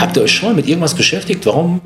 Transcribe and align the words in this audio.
Habt 0.00 0.16
ihr 0.16 0.22
euch 0.22 0.32
schon 0.32 0.50
mal 0.50 0.54
mit 0.54 0.68
irgendwas 0.68 0.94
beschäftigt? 0.94 1.44
Warum, 1.44 1.80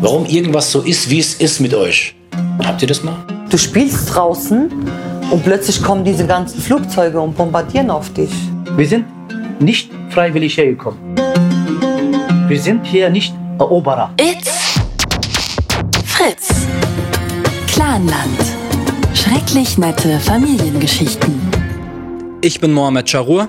warum 0.00 0.26
irgendwas 0.26 0.72
so 0.72 0.80
ist, 0.80 1.08
wie 1.10 1.20
es 1.20 1.34
ist 1.34 1.60
mit 1.60 1.72
euch? 1.72 2.16
Habt 2.64 2.82
ihr 2.82 2.88
das 2.88 3.04
mal? 3.04 3.14
Du 3.48 3.56
spielst 3.56 4.12
draußen 4.12 4.68
und 5.30 5.44
plötzlich 5.44 5.80
kommen 5.80 6.04
diese 6.04 6.26
ganzen 6.26 6.60
Flugzeuge 6.60 7.20
und 7.20 7.36
bombardieren 7.36 7.88
auf 7.88 8.12
dich. 8.14 8.32
Wir 8.76 8.88
sind 8.88 9.04
nicht 9.60 9.92
freiwillig 10.08 10.56
hergekommen. 10.56 10.98
Wir 12.48 12.60
sind 12.60 12.84
hier 12.84 13.08
nicht 13.10 13.32
Eroberer. 13.60 14.12
It's 14.20 14.80
Fritz. 16.04 16.66
Clanland. 17.68 18.40
Schrecklich 19.14 19.78
nette 19.78 20.18
Familiengeschichten. 20.18 21.40
Ich 22.40 22.58
bin 22.58 22.72
Mohamed 22.72 23.08
Charur. 23.08 23.48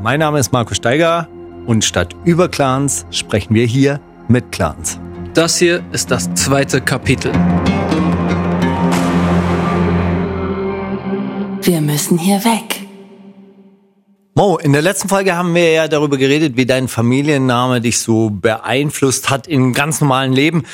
Mein 0.00 0.20
Name 0.20 0.38
ist 0.38 0.50
Markus 0.50 0.78
Steiger 0.78 1.28
und 1.66 1.84
statt 1.84 2.14
über 2.24 2.48
Clans 2.48 3.06
sprechen 3.10 3.54
wir 3.54 3.66
hier 3.66 4.00
mit 4.28 4.52
Clans. 4.52 4.98
Das 5.34 5.58
hier 5.58 5.82
ist 5.92 6.10
das 6.10 6.32
zweite 6.34 6.80
Kapitel. 6.80 7.32
Wir 11.62 11.80
müssen 11.80 12.18
hier 12.18 12.44
weg. 12.44 12.86
Mo, 14.34 14.56
in 14.56 14.72
der 14.72 14.82
letzten 14.82 15.08
Folge 15.08 15.36
haben 15.36 15.54
wir 15.54 15.70
ja 15.70 15.88
darüber 15.88 16.16
geredet, 16.16 16.56
wie 16.56 16.66
dein 16.66 16.88
Familienname 16.88 17.80
dich 17.80 17.98
so 18.00 18.30
beeinflusst 18.30 19.30
hat 19.30 19.46
im 19.46 19.74
ganz 19.74 20.00
normalen 20.00 20.32
Leben. 20.32 20.64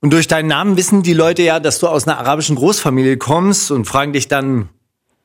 Und 0.00 0.12
durch 0.12 0.28
deinen 0.28 0.48
Namen 0.48 0.76
wissen 0.76 1.02
die 1.02 1.12
Leute 1.12 1.42
ja, 1.42 1.60
dass 1.60 1.78
du 1.78 1.88
aus 1.88 2.08
einer 2.08 2.18
arabischen 2.18 2.56
Großfamilie 2.56 3.18
kommst 3.18 3.70
und 3.70 3.84
fragen 3.84 4.12
dich 4.12 4.28
dann, 4.28 4.68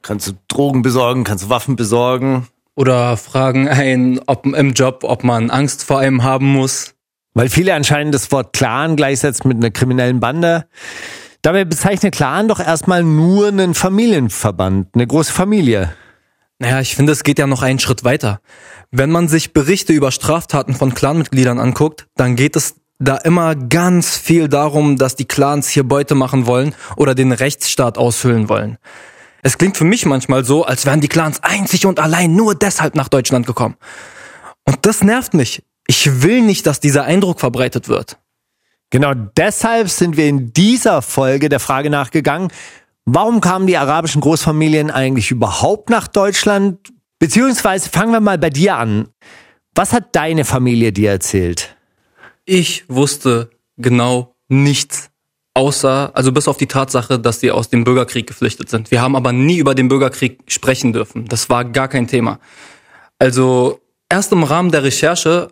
kannst 0.02 0.28
du 0.28 0.34
Drogen 0.48 0.82
besorgen, 0.82 1.24
kannst 1.24 1.46
du 1.46 1.50
Waffen 1.50 1.76
besorgen? 1.76 2.48
Oder 2.78 3.18
fragen 3.18 3.68
einen, 3.68 4.20
ob 4.28 4.46
im 4.46 4.74
Job, 4.74 5.04
ob 5.04 5.24
man 5.24 5.50
Angst 5.50 5.84
vor 5.84 5.98
einem 5.98 6.24
haben 6.24 6.46
muss. 6.46 6.94
Weil 7.34 7.50
viele 7.50 7.74
anscheinend 7.74 8.14
das 8.14 8.32
Wort 8.32 8.54
Clan 8.54 8.96
gleichsetzen 8.96 9.48
mit 9.48 9.58
einer 9.58 9.72
kriminellen 9.72 10.20
Bande. 10.20 10.68
Dabei 11.42 11.66
bezeichnet 11.66 12.14
Clan 12.14 12.48
doch 12.48 12.60
erstmal 12.60 13.02
nur 13.04 13.48
einen 13.48 13.74
Familienverband, 13.74 14.90
eine 14.94 15.08
große 15.08 15.34
Familie. 15.34 15.92
Naja, 16.60 16.80
ich 16.80 16.96
finde, 16.96 17.14
es 17.14 17.24
geht 17.24 17.40
ja 17.40 17.48
noch 17.48 17.64
einen 17.64 17.80
Schritt 17.80 18.04
weiter. 18.04 18.42
Wenn 18.92 19.10
man 19.10 19.28
sich 19.28 19.54
Berichte 19.54 19.92
über 19.92 20.12
Straftaten 20.12 20.76
von 20.76 20.94
Clanmitgliedern 20.94 21.60
anguckt, 21.60 22.06
dann 22.16 22.36
geht 22.36 22.56
es 22.56 22.76
da 23.00 23.18
immer 23.18 23.56
ganz 23.56 24.18
viel 24.18 24.50
darum, 24.50 24.98
dass 24.98 25.16
die 25.16 25.26
Clans 25.26 25.68
hier 25.68 25.84
Beute 25.84 26.14
machen 26.14 26.46
wollen 26.46 26.76
oder 26.96 27.16
den 27.16 27.32
Rechtsstaat 27.32 27.98
aushöhlen 27.98 28.50
wollen. 28.50 28.78
Es 29.44 29.58
klingt 29.58 29.78
für 29.78 29.84
mich 29.84 30.06
manchmal 30.06 30.44
so, 30.44 30.66
als 30.66 30.86
wären 30.86 31.02
die 31.02 31.08
Clans 31.08 31.42
einzig 31.44 31.86
und 31.86 32.00
allein 32.00 32.36
nur 32.36 32.56
deshalb 32.56 32.96
nach 32.96 33.08
Deutschland 33.08 33.46
gekommen. 33.46 33.76
Und 34.64 34.86
das 34.86 35.04
nervt 35.04 35.34
mich. 35.34 35.64
Ich 35.88 36.22
will 36.22 36.42
nicht, 36.42 36.66
dass 36.66 36.80
dieser 36.80 37.06
Eindruck 37.06 37.40
verbreitet 37.40 37.88
wird. 37.88 38.18
Genau 38.90 39.14
deshalb 39.14 39.90
sind 39.90 40.18
wir 40.18 40.28
in 40.28 40.54
dieser 40.54 41.02
Folge 41.02 41.50
der 41.50 41.60
Frage 41.60 41.90
nachgegangen, 41.90 42.52
warum 43.06 43.42
kamen 43.42 43.68
die 43.68 43.78
arabischen 43.78 44.22
Großfamilien 44.22 44.92
eigentlich 44.92 45.32
überhaupt 45.32 45.90
nach 45.90 46.08
Deutschland? 46.08 46.94
Beziehungsweise 47.20 47.90
fangen 47.90 48.12
wir 48.12 48.22
mal 48.22 48.38
bei 48.38 48.50
dir 48.50 48.78
an. 48.78 49.10
Was 49.76 49.94
hat 49.94 50.16
deine 50.16 50.46
Familie 50.46 50.92
dir 50.92 51.12
erzählt? 51.12 51.76
Ich 52.46 52.86
wusste 52.88 53.50
genau 53.78 54.36
nichts. 54.48 55.10
Außer, 55.58 56.12
also 56.14 56.32
bis 56.32 56.48
auf 56.48 56.58
die 56.58 56.68
Tatsache, 56.68 57.18
dass 57.18 57.40
die 57.40 57.50
aus 57.50 57.68
dem 57.68 57.84
Bürgerkrieg 57.84 58.28
geflüchtet 58.28 58.70
sind. 58.70 58.92
Wir 58.92 59.02
haben 59.02 59.16
aber 59.16 59.34
nie 59.34 59.58
über 59.58 59.74
den 59.74 59.88
Bürgerkrieg 59.88 60.38
sprechen 60.46 60.94
dürfen. 60.94 61.26
Das 61.26 61.50
war 61.50 61.66
gar 61.66 61.88
kein 61.88 62.06
Thema. 62.06 62.38
Also 63.18 63.80
erst 64.08 64.32
im 64.32 64.44
Rahmen 64.44 64.70
der 64.70 64.84
Recherche 64.84 65.50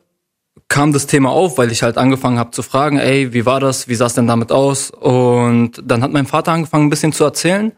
kam 0.67 0.93
das 0.93 1.07
Thema 1.07 1.31
auf, 1.31 1.57
weil 1.57 1.71
ich 1.71 1.81
halt 1.81 1.97
angefangen 1.97 2.37
habe 2.37 2.51
zu 2.51 2.61
fragen, 2.61 2.99
ey, 2.99 3.33
wie 3.33 3.47
war 3.47 3.59
das, 3.59 3.87
wie 3.87 3.95
sah 3.95 4.05
es 4.05 4.13
denn 4.13 4.27
damit 4.27 4.51
aus? 4.51 4.91
Und 4.91 5.81
dann 5.83 6.03
hat 6.03 6.11
mein 6.11 6.27
Vater 6.27 6.51
angefangen, 6.51 6.85
ein 6.85 6.91
bisschen 6.91 7.11
zu 7.11 7.23
erzählen. 7.23 7.71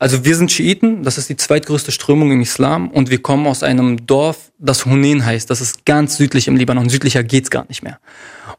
Also 0.00 0.24
wir 0.24 0.34
sind 0.34 0.50
Schiiten, 0.50 1.02
das 1.02 1.18
ist 1.18 1.28
die 1.28 1.36
zweitgrößte 1.36 1.92
Strömung 1.92 2.32
im 2.32 2.40
Islam 2.40 2.88
und 2.88 3.10
wir 3.10 3.20
kommen 3.20 3.46
aus 3.46 3.62
einem 3.62 4.06
Dorf, 4.06 4.50
das 4.58 4.86
Hunen 4.86 5.26
heißt. 5.26 5.50
Das 5.50 5.60
ist 5.60 5.84
ganz 5.84 6.16
südlich 6.16 6.48
im 6.48 6.56
Libanon. 6.56 6.88
Südlicher 6.88 7.22
geht's 7.22 7.50
gar 7.50 7.66
nicht 7.68 7.82
mehr. 7.82 8.00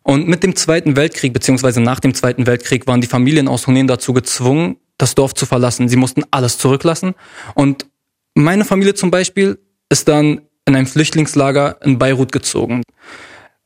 Und 0.04 0.28
mit 0.28 0.44
dem 0.44 0.56
Zweiten 0.56 0.96
Weltkrieg, 0.96 1.34
beziehungsweise 1.34 1.82
nach 1.82 2.00
dem 2.00 2.14
Zweiten 2.14 2.46
Weltkrieg, 2.46 2.86
waren 2.86 3.02
die 3.02 3.08
Familien 3.08 3.48
aus 3.48 3.66
Hunen 3.66 3.88
dazu 3.88 4.14
gezwungen, 4.14 4.78
das 5.00 5.16
Dorf 5.16 5.34
zu 5.34 5.48
verlassen. 5.48 5.90
Sie 5.90 5.96
mussten 5.96 6.24
alles 6.30 6.60
zurücklassen. 6.60 7.16
Und 7.56 7.88
meine 8.36 8.64
Familie 8.64 8.94
zum 8.94 9.10
Beispiel 9.10 9.58
ist 9.90 10.08
dann 10.08 10.42
in 10.68 10.76
ein 10.76 10.86
Flüchtlingslager 10.86 11.82
in 11.84 11.98
Beirut 11.98 12.32
gezogen. 12.32 12.84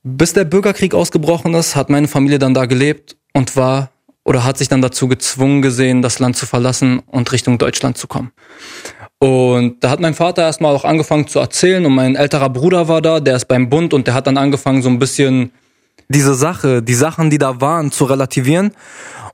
Bis 0.02 0.32
der 0.32 0.46
Bürgerkrieg 0.46 0.94
ausgebrochen 0.94 1.54
ist, 1.56 1.76
hat 1.76 1.90
meine 1.90 2.08
Familie 2.08 2.40
dann 2.40 2.54
da 2.54 2.68
gelebt 2.68 3.18
und 3.34 3.58
war 3.58 3.92
oder 4.26 4.44
hat 4.44 4.58
sich 4.58 4.68
dann 4.68 4.82
dazu 4.82 5.08
gezwungen 5.08 5.62
gesehen, 5.62 6.02
das 6.02 6.20
Land 6.20 6.36
zu 6.36 6.46
verlassen 6.46 7.00
und 7.06 7.32
Richtung 7.32 7.58
Deutschland 7.58 7.98
zu 7.98 8.08
kommen. 8.08 8.32
Und 9.20 9.82
da 9.82 9.92
hat 9.92 10.02
mein 10.02 10.14
Vater 10.14 10.42
erstmal 10.42 10.76
auch 10.76 10.84
angefangen 10.84 11.28
zu 11.28 11.40
erzählen 11.40 11.86
und 11.86 11.94
mein 11.94 12.16
älterer 12.16 12.50
Bruder 12.50 12.88
war 12.88 13.02
da, 13.02 13.20
der 13.20 13.38
ist 13.38 13.48
beim 13.48 13.70
Bund 13.70 13.94
und 13.94 14.08
der 14.08 14.14
hat 14.14 14.28
dann 14.28 14.38
angefangen 14.38 14.82
so 14.82 14.90
ein 14.90 15.00
bisschen 15.00 15.52
diese 16.10 16.36
Sache, 16.36 16.82
die 16.84 16.94
Sachen, 16.94 17.30
die 17.30 17.38
da 17.38 17.62
waren, 17.62 17.92
zu 17.92 18.06
relativieren. 18.06 18.72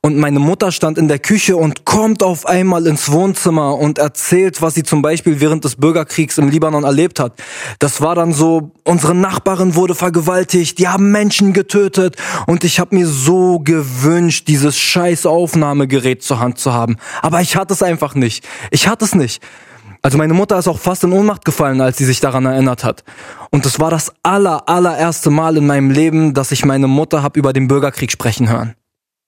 Und 0.04 0.18
meine 0.18 0.40
Mutter 0.40 0.72
stand 0.72 0.98
in 0.98 1.08
der 1.08 1.20
Küche 1.20 1.56
und 1.56 1.86
kommt 1.86 2.24
auf 2.24 2.48
einmal 2.48 2.88
ins 2.88 3.12
Wohnzimmer 3.12 3.78
und 3.78 4.00
erzählt, 4.00 4.60
was 4.60 4.74
sie 4.74 4.82
zum 4.82 5.04
Beispiel 5.04 5.40
während 5.42 5.64
des 5.64 5.76
Bürgerkriegs 5.76 6.40
im 6.40 6.50
Libanon 6.50 6.84
erlebt 6.84 7.20
hat. 7.20 7.34
Das 7.78 8.02
war 8.02 8.16
dann 8.16 8.34
so, 8.34 8.72
unsere 8.84 9.14
Nachbarin 9.14 9.76
wurde 9.76 9.94
vergewaltigt, 9.94 10.80
die 10.80 10.88
haben 10.88 11.12
Menschen 11.12 11.54
getötet 11.54 12.16
und 12.48 12.64
ich 12.64 12.80
habe 12.80 12.96
mir 12.96 13.06
so 13.06 13.60
gewünscht, 13.60 14.48
dieses 14.48 14.76
scheiß 14.76 15.28
Aufnahmegerät 15.28 16.24
zur 16.24 16.40
Hand 16.40 16.58
zu 16.58 16.74
haben. 16.74 16.98
Aber 17.22 17.42
ich 17.42 17.56
hatte 17.56 17.76
es 17.76 17.84
einfach 17.84 18.16
nicht. 18.16 18.44
Ich 18.72 18.88
hatte 18.88 19.06
es 19.06 19.14
nicht. 19.14 19.40
Also 20.02 20.18
meine 20.18 20.34
Mutter 20.34 20.58
ist 20.58 20.68
auch 20.68 20.80
fast 20.80 21.04
in 21.04 21.12
Ohnmacht 21.12 21.46
gefallen, 21.46 21.80
als 21.80 21.98
sie 21.98 22.06
sich 22.06 22.20
daran 22.20 22.48
erinnert 22.48 22.84
hat. 22.84 23.04
Und 23.52 23.68
das 23.68 23.80
war 23.80 23.92
das 23.92 24.12
aller, 24.24 24.68
allererste 24.68 25.30
Mal 25.30 25.58
in 25.58 25.68
meinem 25.68 25.92
Leben, 25.92 26.34
dass 26.34 26.52
ich 26.52 26.66
meine 26.66 26.88
Mutter 26.88 27.22
hab 27.22 27.38
über 27.38 27.54
den 27.54 27.68
Bürgerkrieg 27.68 28.12
sprechen 28.12 28.50
hören. 28.50 28.74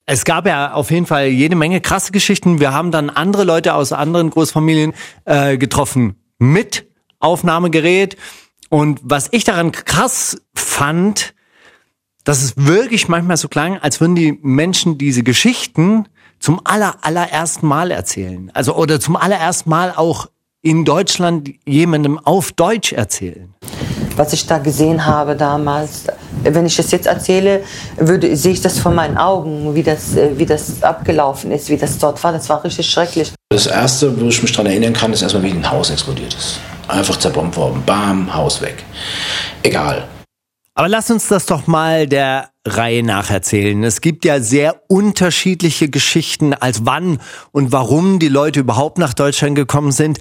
Es 0.06 0.26
gab 0.26 0.46
ja 0.46 0.74
auf 0.74 0.92
jeden 0.92 1.06
Fall 1.06 1.28
jede 1.28 1.56
Menge 1.56 1.80
krasse 1.80 2.12
Geschichten. 2.12 2.60
Wir 2.60 2.74
haben 2.74 2.92
dann 2.92 3.10
andere 3.10 3.46
Leute 3.46 3.74
aus 3.74 3.94
anderen 3.94 4.30
Großfamilien 4.30 4.94
äh, 5.24 5.58
getroffen 5.58 6.16
mit 6.40 6.88
Aufnahmegerät. 7.20 8.18
Und 8.70 9.00
was 9.04 9.30
ich 9.32 9.46
daran 9.46 9.72
krass 9.72 10.42
fand, 10.54 11.34
dass 12.26 12.44
es 12.44 12.58
wirklich 12.58 13.08
manchmal 13.08 13.38
so 13.38 13.48
klang, 13.48 13.78
als 13.78 14.02
würden 14.02 14.16
die 14.16 14.38
Menschen 14.42 14.98
diese 14.98 15.24
Geschichten 15.24 16.08
zum 16.40 16.60
aller, 16.66 16.98
allerersten 17.02 17.68
Mal 17.68 17.92
erzählen. 17.92 18.52
Also, 18.54 18.76
oder 18.76 19.00
zum 19.00 19.16
allerersten 19.16 19.70
Mal 19.70 19.94
auch 19.96 20.30
in 20.62 20.84
Deutschland 20.84 21.50
jemandem 21.66 22.20
auf 22.20 22.52
Deutsch 22.52 22.92
erzählen? 22.92 23.54
Was 24.16 24.34
ich 24.34 24.46
da 24.46 24.60
gesehen 24.60 25.06
habe 25.06 25.36
damals, 25.36 26.06
wenn 26.44 26.66
ich 26.66 26.76
das 26.76 26.92
jetzt 26.92 27.08
erzähle, 27.08 27.64
würde, 27.98 28.36
sehe 28.36 28.54
ich 28.54 28.62
das 28.62 28.80
vor 28.80 28.92
meinen 28.92 29.18
Augen, 29.18 29.74
wie 29.74 29.84
das, 29.84 30.16
äh, 30.16 30.38
wie 30.38 30.46
das 30.46 30.84
abgelaufen 30.84 31.52
ist, 31.52 31.70
wie 31.70 31.78
das 31.78 31.98
dort 31.98 32.24
war. 32.24 32.32
Das 32.32 32.48
war 32.50 32.64
richtig 32.64 32.90
schrecklich. 32.90 33.34
Das 33.50 33.68
Erste, 33.68 34.20
wo 34.20 34.28
ich 34.28 34.42
mich 34.42 34.52
daran 34.52 34.68
erinnern 34.68 34.94
kann, 34.94 35.14
ist 35.14 35.22
erstmal, 35.22 35.44
wie 35.44 35.52
ein 35.52 35.70
Haus 35.70 35.90
explodiert 35.90 36.34
ist. 36.34 36.60
Einfach 36.88 37.18
zerbombt 37.18 37.56
worden. 37.58 37.82
Bam, 37.86 38.34
Haus 38.34 38.62
weg. 38.62 38.84
Egal. 39.64 40.08
Aber 40.76 40.88
lass 40.88 41.12
uns 41.12 41.28
das 41.28 41.46
doch 41.46 41.68
mal 41.68 42.08
der 42.08 42.50
Reihe 42.66 43.04
nach 43.04 43.30
erzählen. 43.30 43.84
Es 43.84 44.02
gibt 44.02 44.26
ja 44.26 44.40
sehr 44.40 44.82
unterschiedliche 44.88 45.90
Geschichten, 45.90 46.54
als 46.54 46.86
wann 46.86 47.20
und 47.52 47.72
warum 47.72 48.20
die 48.20 48.30
Leute 48.30 48.62
überhaupt 48.62 48.98
nach 48.98 49.14
Deutschland 49.14 49.56
gekommen 49.56 49.92
sind. 49.92 50.20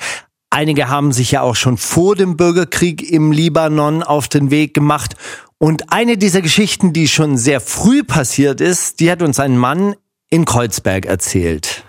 Einige 0.55 0.91
haben 0.91 1.13
sich 1.13 1.31
ja 1.31 1.41
auch 1.41 1.57
schon 1.57 1.79
vor 1.79 2.15
dem 2.15 2.37
Bürgerkrieg 2.37 3.11
im 3.11 3.33
Libanon 3.33 4.03
auf 4.03 4.29
den 4.29 4.51
Weg 4.51 4.75
gemacht. 4.75 5.15
Und 5.57 5.91
eine 5.91 6.19
dieser 6.19 6.43
Geschichten, 6.43 6.93
die 6.93 7.09
schon 7.09 7.39
sehr 7.39 7.59
früh 7.59 8.03
passiert 8.03 8.61
ist, 8.61 9.01
die 9.01 9.11
hat 9.11 9.23
uns 9.23 9.41
ein 9.41 9.57
Mann 9.57 9.95
in 10.29 10.45
Kreuzberg 10.45 11.07
erzählt. 11.07 11.85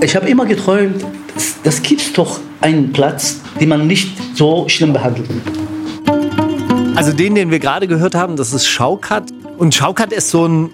Ich 0.00 0.14
habe 0.14 0.28
immer 0.28 0.46
geträumt, 0.46 1.04
das, 1.34 1.56
das 1.64 1.82
gibt 1.82 2.16
doch 2.16 2.38
einen 2.60 2.92
Platz, 2.92 3.40
den 3.58 3.68
man 3.68 3.88
nicht 3.88 4.16
so 4.36 4.68
schlimm 4.68 4.92
behandelt. 4.92 5.28
Also 6.94 7.12
den, 7.12 7.34
den 7.34 7.50
wir 7.50 7.58
gerade 7.58 7.88
gehört 7.88 8.14
haben, 8.14 8.36
das 8.36 8.52
ist 8.52 8.68
Schaukat. 8.68 9.24
Und 9.58 9.74
Schaukat 9.74 10.12
ist 10.12 10.30
so 10.30 10.46
ein 10.46 10.70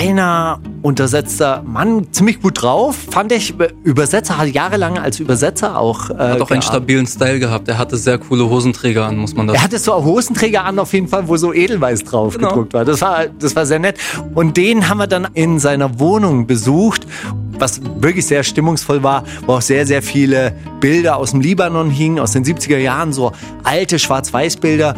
kleiner, 0.00 0.60
untersetzter 0.80 1.62
Mann, 1.62 2.10
ziemlich 2.10 2.40
gut 2.40 2.62
drauf, 2.62 2.96
fand 3.10 3.32
ich. 3.32 3.54
Übersetzer, 3.84 4.38
hat 4.38 4.48
jahrelang 4.48 4.98
als 4.98 5.20
Übersetzer 5.20 5.78
auch. 5.78 6.08
Äh, 6.08 6.14
hat 6.14 6.40
auch 6.40 6.50
einen 6.50 6.62
stabilen 6.62 7.06
Style 7.06 7.38
gehabt. 7.38 7.68
Er 7.68 7.76
hatte 7.76 7.98
sehr 7.98 8.16
coole 8.16 8.48
Hosenträger 8.48 9.04
an, 9.04 9.18
muss 9.18 9.34
man 9.34 9.46
das 9.46 9.56
Er 9.56 9.62
hatte 9.62 9.78
so 9.78 9.92
Hosenträger 10.02 10.64
an, 10.64 10.78
auf 10.78 10.94
jeden 10.94 11.06
Fall, 11.06 11.28
wo 11.28 11.36
so 11.36 11.52
Edelweiß 11.52 12.04
drauf 12.04 12.34
genau. 12.34 12.48
gedruckt 12.48 12.72
war. 12.72 12.86
Das 12.86 13.02
war. 13.02 13.26
Das 13.26 13.54
war 13.54 13.66
sehr 13.66 13.78
nett. 13.78 13.98
Und 14.34 14.56
den 14.56 14.88
haben 14.88 14.98
wir 14.98 15.06
dann 15.06 15.28
in 15.34 15.58
seiner 15.58 16.00
Wohnung 16.00 16.46
besucht. 16.46 17.06
was 17.58 17.82
wirklich 18.00 18.26
sehr 18.26 18.42
stimmungsvoll 18.42 19.02
war, 19.02 19.24
wo 19.44 19.52
auch 19.52 19.60
sehr, 19.60 19.84
sehr 19.86 20.00
viele 20.00 20.54
Bilder 20.80 21.18
aus 21.18 21.32
dem 21.32 21.42
Libanon 21.42 21.90
hingen, 21.90 22.18
aus 22.18 22.32
den 22.32 22.42
70er 22.42 22.78
Jahren, 22.78 23.12
so 23.12 23.32
alte 23.64 23.98
Schwarz-Weiß-Bilder. 23.98 24.96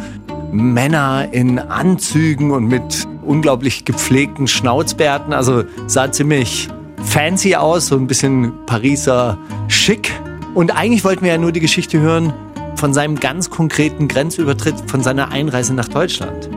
Männer 0.53 1.27
in 1.31 1.59
Anzügen 1.59 2.51
und 2.51 2.67
mit 2.67 3.07
unglaublich 3.25 3.85
gepflegten 3.85 4.47
Schnauzbärten. 4.47 5.33
Also 5.33 5.63
sah 5.87 6.11
ziemlich 6.11 6.69
fancy 7.03 7.55
aus, 7.55 7.87
so 7.87 7.95
ein 7.95 8.07
bisschen 8.07 8.53
Pariser 8.65 9.37
Schick. 9.67 10.11
Und 10.53 10.75
eigentlich 10.75 11.03
wollten 11.03 11.23
wir 11.23 11.31
ja 11.31 11.37
nur 11.37 11.51
die 11.51 11.59
Geschichte 11.59 11.99
hören 11.99 12.33
von 12.75 12.93
seinem 12.93 13.19
ganz 13.19 13.49
konkreten 13.49 14.07
Grenzübertritt, 14.07 14.75
von 14.87 15.01
seiner 15.01 15.31
Einreise 15.31 15.73
nach 15.73 15.87
Deutschland. 15.87 16.49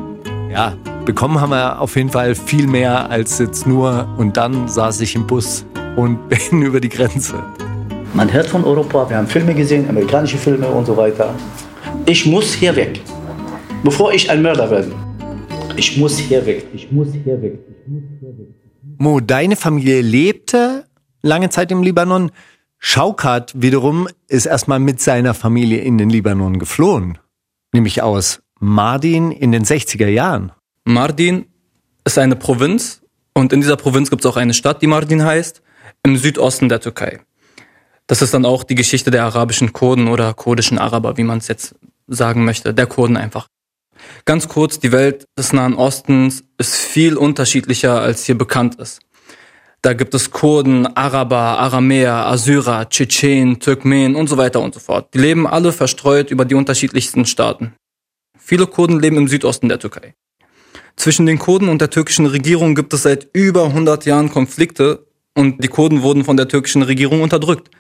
Ja, 0.51 0.75
bekommen 1.05 1.41
haben 1.41 1.51
wir 1.51 1.81
auf 1.81 1.97
jeden 1.97 2.11
Fall 2.11 2.35
viel 2.35 2.67
mehr 2.67 3.11
als 3.11 3.39
jetzt 3.39 3.67
nur 3.67 4.09
und 4.17 4.37
dann 4.37 4.69
saß 4.69 5.01
ich 5.01 5.15
im 5.15 5.27
Bus 5.27 5.65
und 5.97 6.29
bin 6.51 6.63
über 6.63 6.81
die 6.81 6.89
Grenze. 6.89 7.35
Man 8.13 8.33
hört 8.33 8.47
von 8.47 8.65
Europa, 8.65 9.09
wir 9.09 9.17
haben 9.17 9.27
Filme 9.27 9.55
gesehen, 9.55 9.89
amerikanische 9.89 10.39
Filme 10.39 10.67
und 10.69 10.87
so 10.87 10.97
weiter. 10.97 11.35
Ich 12.07 12.27
muss 12.27 12.55
hier 12.55 12.75
weg, 12.77 13.01
bevor 13.83 14.13
ich 14.13 14.31
ein 14.31 14.43
Mörder 14.43 14.71
werde. 14.71 14.93
Ich 15.77 15.97
muss 15.97 16.19
hier 16.19 16.45
weg, 16.47 16.67
ich 16.75 16.91
muss 16.91 17.09
hier 17.13 17.41
weg, 17.43 17.59
ich 17.69 17.93
muss 17.93 18.03
hier 18.21 18.39
weg. 18.39 18.47
Mo, 18.99 19.21
deine 19.21 19.57
Familie 19.57 20.01
lebte 20.01 20.85
lange 21.23 21.51
Zeit 21.51 21.71
im 21.71 21.83
Libanon. 21.83 22.31
Schaukat 22.79 23.53
wiederum 23.55 24.09
ist 24.29 24.47
erstmal 24.47 24.79
mit 24.79 25.01
seiner 25.01 25.35
Familie 25.35 25.81
in 25.81 25.99
den 25.99 26.11
Libanon 26.11 26.59
geflohen. 26.59 27.19
Nämlich 27.73 28.03
aus 28.03 28.41
Mardin 28.59 29.33
in 29.33 29.53
den 29.53 29.65
60er 29.65 30.09
Jahren. 30.09 30.53
Mardin 30.85 31.47
ist 32.05 32.19
eine 32.19 32.37
Provinz 32.37 33.03
und 33.35 33.53
in 33.53 33.61
dieser 33.61 33.77
Provinz 33.77 34.09
gibt 34.09 34.25
es 34.25 34.31
auch 34.31 34.37
eine 34.37 34.55
Stadt, 34.55 34.81
die 34.81 34.87
Mardin 34.87 35.25
heißt, 35.25 35.61
im 36.05 36.17
Südosten 36.17 36.69
der 36.69 36.81
Türkei. 36.81 37.21
Das 38.07 38.23
ist 38.23 38.33
dann 38.33 38.45
auch 38.45 38.63
die 38.63 38.77
Geschichte 38.77 39.11
der 39.11 39.25
arabischen 39.25 39.73
Kurden 39.73 40.09
oder 40.09 40.33
kurdischen 40.33 40.79
Araber, 40.79 41.17
wie 41.17 41.25
man 41.25 41.39
es 41.39 41.49
jetzt 41.49 41.75
sagen 42.07 42.45
möchte, 42.45 42.73
der 42.73 42.87
Kurden 42.87 43.17
einfach. 43.17 43.49
Ganz 44.25 44.49
kurz, 44.49 44.79
die 44.79 44.93
Welt 44.93 45.27
des 45.39 45.53
Nahen 45.53 45.75
Ostens 45.75 46.45
ist 46.59 46.75
viel 46.75 47.17
unterschiedlicher, 47.17 48.01
als 48.01 48.25
hier 48.25 48.37
bekannt 48.37 48.77
ist. 48.77 49.01
Da 49.83 49.93
gibt 49.93 50.15
es 50.15 50.31
Kurden, 50.31 50.87
Araber, 50.97 51.37
Aramäer, 51.59 52.27
Assyrer, 52.27 52.89
Tschetschenen, 52.89 53.61
Türkmen 53.61 54.17
und 54.17 54.29
so 54.29 54.37
weiter 54.37 54.61
und 54.61 54.75
so 54.75 54.81
fort. 54.81 55.15
Die 55.15 55.19
leben 55.19 55.47
alle 55.47 55.73
verstreut 55.73 56.31
über 56.31 56.45
die 56.45 56.57
unterschiedlichsten 56.57 57.25
Staaten. 57.25 57.75
Viele 58.37 58.67
Kurden 58.67 58.99
leben 58.99 59.17
im 59.17 59.29
Südosten 59.29 59.69
der 59.69 59.79
Türkei. 59.79 60.15
Zwischen 60.97 61.27
den 61.27 61.39
Kurden 61.39 61.69
und 61.69 61.81
der 61.81 61.91
türkischen 61.91 62.27
Regierung 62.27 62.75
gibt 62.75 62.93
es 62.95 63.03
seit 63.03 63.29
über 63.33 63.65
100 63.65 64.07
Jahren 64.07 64.31
Konflikte 64.31 65.07
und 65.35 65.63
die 65.63 65.69
Kurden 65.69 66.03
wurden 66.03 66.25
von 66.25 66.37
der 66.37 66.49
türkischen 66.49 66.83
Regierung 66.83 67.23
unterdrückt. 67.23 67.71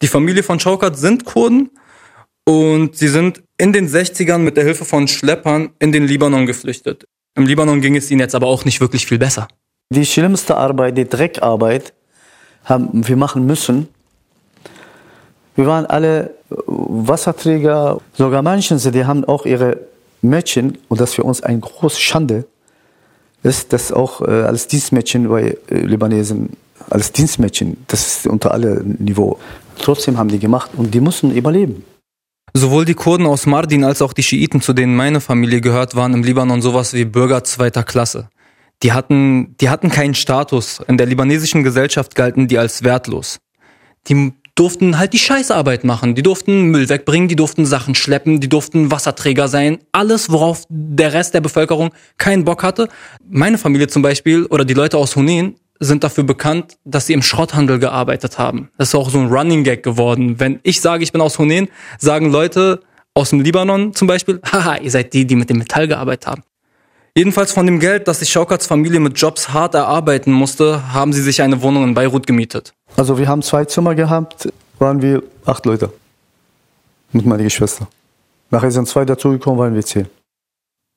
Die 0.00 0.06
Familie 0.06 0.42
von 0.42 0.60
Schaukat 0.60 0.96
sind 0.96 1.24
Kurden 1.24 1.70
und 2.44 2.96
sie 2.96 3.08
sind 3.08 3.42
in 3.58 3.72
den 3.72 3.88
60ern 3.88 4.38
mit 4.38 4.56
der 4.56 4.64
Hilfe 4.64 4.84
von 4.84 5.08
Schleppern 5.08 5.70
in 5.78 5.92
den 5.92 6.06
Libanon 6.06 6.46
geflüchtet. 6.46 7.06
Im 7.34 7.46
Libanon 7.46 7.80
ging 7.80 7.96
es 7.96 8.10
ihnen 8.10 8.20
jetzt 8.20 8.34
aber 8.34 8.46
auch 8.46 8.64
nicht 8.64 8.80
wirklich 8.80 9.06
viel 9.06 9.18
besser. 9.18 9.48
Die 9.90 10.06
schlimmste 10.06 10.56
Arbeit, 10.56 10.98
die 10.98 11.08
Dreckarbeit, 11.08 11.92
haben 12.64 13.06
wir 13.06 13.16
machen 13.16 13.46
müssen. 13.46 13.88
Wir 15.54 15.66
waren 15.66 15.86
alle 15.86 16.34
Wasserträger, 16.48 18.00
sogar 18.14 18.42
manche, 18.42 18.76
die 18.76 19.04
haben 19.04 19.24
auch 19.24 19.44
ihre 19.44 19.78
Mädchen, 20.22 20.78
und 20.88 21.00
das 21.00 21.14
für 21.14 21.24
uns 21.24 21.42
eine 21.42 21.60
große 21.60 22.00
Schande 22.00 22.44
ist, 23.42 23.72
dass 23.72 23.92
auch 23.92 24.22
äh, 24.22 24.30
als 24.30 24.68
Dienstmädchen 24.68 25.28
bei 25.28 25.56
äh, 25.68 25.78
Libanesen, 25.80 26.50
als 26.88 27.12
Dienstmädchen, 27.12 27.76
das 27.88 28.06
ist 28.06 28.26
unter 28.26 28.52
alle 28.52 28.82
Niveau. 28.84 29.38
Trotzdem 29.78 30.16
haben 30.16 30.28
die 30.28 30.38
gemacht 30.38 30.70
und 30.76 30.94
die 30.94 31.00
mussten 31.00 31.32
überleben. 31.32 31.84
Sowohl 32.54 32.84
die 32.84 32.94
Kurden 32.94 33.26
aus 33.26 33.46
Mardin 33.46 33.84
als 33.84 34.02
auch 34.02 34.12
die 34.12 34.22
Schiiten, 34.22 34.60
zu 34.60 34.74
denen 34.74 34.94
meine 34.94 35.20
Familie 35.20 35.60
gehört, 35.60 35.96
waren 35.96 36.12
im 36.12 36.22
Libanon 36.22 36.60
sowas 36.60 36.92
wie 36.92 37.06
Bürger 37.06 37.44
zweiter 37.44 37.82
Klasse. 37.82 38.28
Die 38.82 38.92
hatten, 38.92 39.56
die 39.60 39.70
hatten 39.70 39.90
keinen 39.90 40.14
Status. 40.14 40.80
In 40.86 40.98
der 40.98 41.06
libanesischen 41.06 41.62
Gesellschaft 41.62 42.14
galten 42.14 42.48
die 42.48 42.58
als 42.58 42.82
wertlos. 42.82 43.38
Die 44.08 44.32
durften 44.54 44.98
halt 44.98 45.14
die 45.14 45.18
Scheißarbeit 45.18 45.84
machen. 45.84 46.14
Die 46.14 46.22
durften 46.22 46.64
Müll 46.64 46.88
wegbringen, 46.88 47.28
die 47.28 47.36
durften 47.36 47.64
Sachen 47.64 47.94
schleppen, 47.94 48.40
die 48.40 48.48
durften 48.48 48.90
Wasserträger 48.90 49.48
sein. 49.48 49.78
Alles, 49.92 50.30
worauf 50.30 50.64
der 50.68 51.14
Rest 51.14 51.32
der 51.32 51.40
Bevölkerung 51.40 51.90
keinen 52.18 52.44
Bock 52.44 52.62
hatte. 52.62 52.88
Meine 53.26 53.56
Familie 53.56 53.88
zum 53.88 54.02
Beispiel 54.02 54.44
oder 54.46 54.64
die 54.64 54.74
Leute 54.74 54.98
aus 54.98 55.16
Hunen 55.16 55.56
sind 55.82 56.04
dafür 56.04 56.24
bekannt, 56.24 56.78
dass 56.84 57.06
sie 57.06 57.12
im 57.12 57.22
Schrotthandel 57.22 57.78
gearbeitet 57.78 58.38
haben. 58.38 58.70
Das 58.78 58.88
ist 58.88 58.94
auch 58.94 59.10
so 59.10 59.18
ein 59.18 59.28
Running 59.28 59.64
Gag 59.64 59.82
geworden. 59.82 60.38
Wenn 60.38 60.60
ich 60.62 60.80
sage, 60.80 61.02
ich 61.02 61.12
bin 61.12 61.20
aus 61.20 61.38
Hunen, 61.38 61.68
sagen 61.98 62.30
Leute 62.30 62.80
aus 63.14 63.30
dem 63.30 63.40
Libanon 63.40 63.94
zum 63.94 64.08
Beispiel, 64.08 64.40
haha, 64.52 64.76
ihr 64.76 64.90
seid 64.90 65.12
die, 65.12 65.26
die 65.26 65.36
mit 65.36 65.50
dem 65.50 65.58
Metall 65.58 65.88
gearbeitet 65.88 66.26
haben. 66.26 66.42
Jedenfalls 67.14 67.52
von 67.52 67.66
dem 67.66 67.78
Geld, 67.78 68.08
das 68.08 68.20
sich 68.20 68.30
Schaukats 68.30 68.66
Familie 68.66 68.98
mit 68.98 69.18
Jobs 69.18 69.50
hart 69.50 69.74
erarbeiten 69.74 70.32
musste, 70.32 70.94
haben 70.94 71.12
sie 71.12 71.20
sich 71.20 71.42
eine 71.42 71.60
Wohnung 71.60 71.84
in 71.84 71.94
Beirut 71.94 72.26
gemietet. 72.26 72.72
Also 72.96 73.18
wir 73.18 73.28
haben 73.28 73.42
zwei 73.42 73.66
Zimmer 73.66 73.94
gehabt, 73.94 74.50
waren 74.78 75.02
wir 75.02 75.22
acht 75.44 75.66
Leute. 75.66 75.92
Mit 77.12 77.26
meiner 77.26 77.42
Geschwister. 77.42 77.86
Nachher 78.50 78.70
sind 78.70 78.88
zwei 78.88 79.04
dazugekommen, 79.04 79.58
waren 79.58 79.74
wir 79.74 79.84
zehn. 79.84 80.06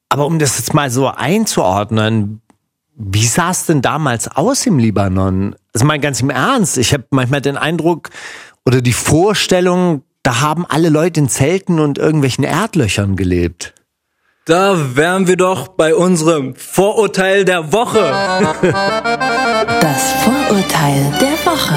Aber 0.08 0.26
um 0.26 0.40
das 0.40 0.58
jetzt 0.58 0.74
mal 0.74 0.90
so 0.90 1.08
einzuordnen, 1.08 2.42
wie 2.98 3.26
sah 3.26 3.52
es 3.52 3.66
denn 3.66 3.82
damals 3.82 4.28
aus 4.28 4.66
im 4.66 4.80
Libanon? 4.80 5.56
Also 5.74 5.86
mal 5.86 6.00
ganz 6.00 6.22
im 6.22 6.30
Ernst, 6.30 6.78
ich 6.78 6.94
habe 6.94 7.06
manchmal 7.10 7.42
den 7.42 7.58
Eindruck 7.58 8.10
oder 8.66 8.82
die 8.82 8.94
Vorstellung, 8.94 10.04
da 10.24 10.42
haben 10.42 10.66
alle 10.66 10.90
Leute 10.90 11.20
in 11.20 11.30
Zelten 11.30 11.80
und 11.80 11.98
irgendwelchen 11.98 12.44
Erdlöchern 12.44 13.16
gelebt. 13.16 13.74
Da 14.46 14.96
wären 14.96 15.28
wir 15.28 15.38
doch 15.38 15.68
bei 15.70 15.96
unserem 15.96 16.56
Vorurteil 16.56 17.46
der 17.46 17.74
Woche. 17.74 18.00
Das 19.82 20.12
Vorurteil 20.24 21.12
der 21.20 21.52
Woche. 21.52 21.76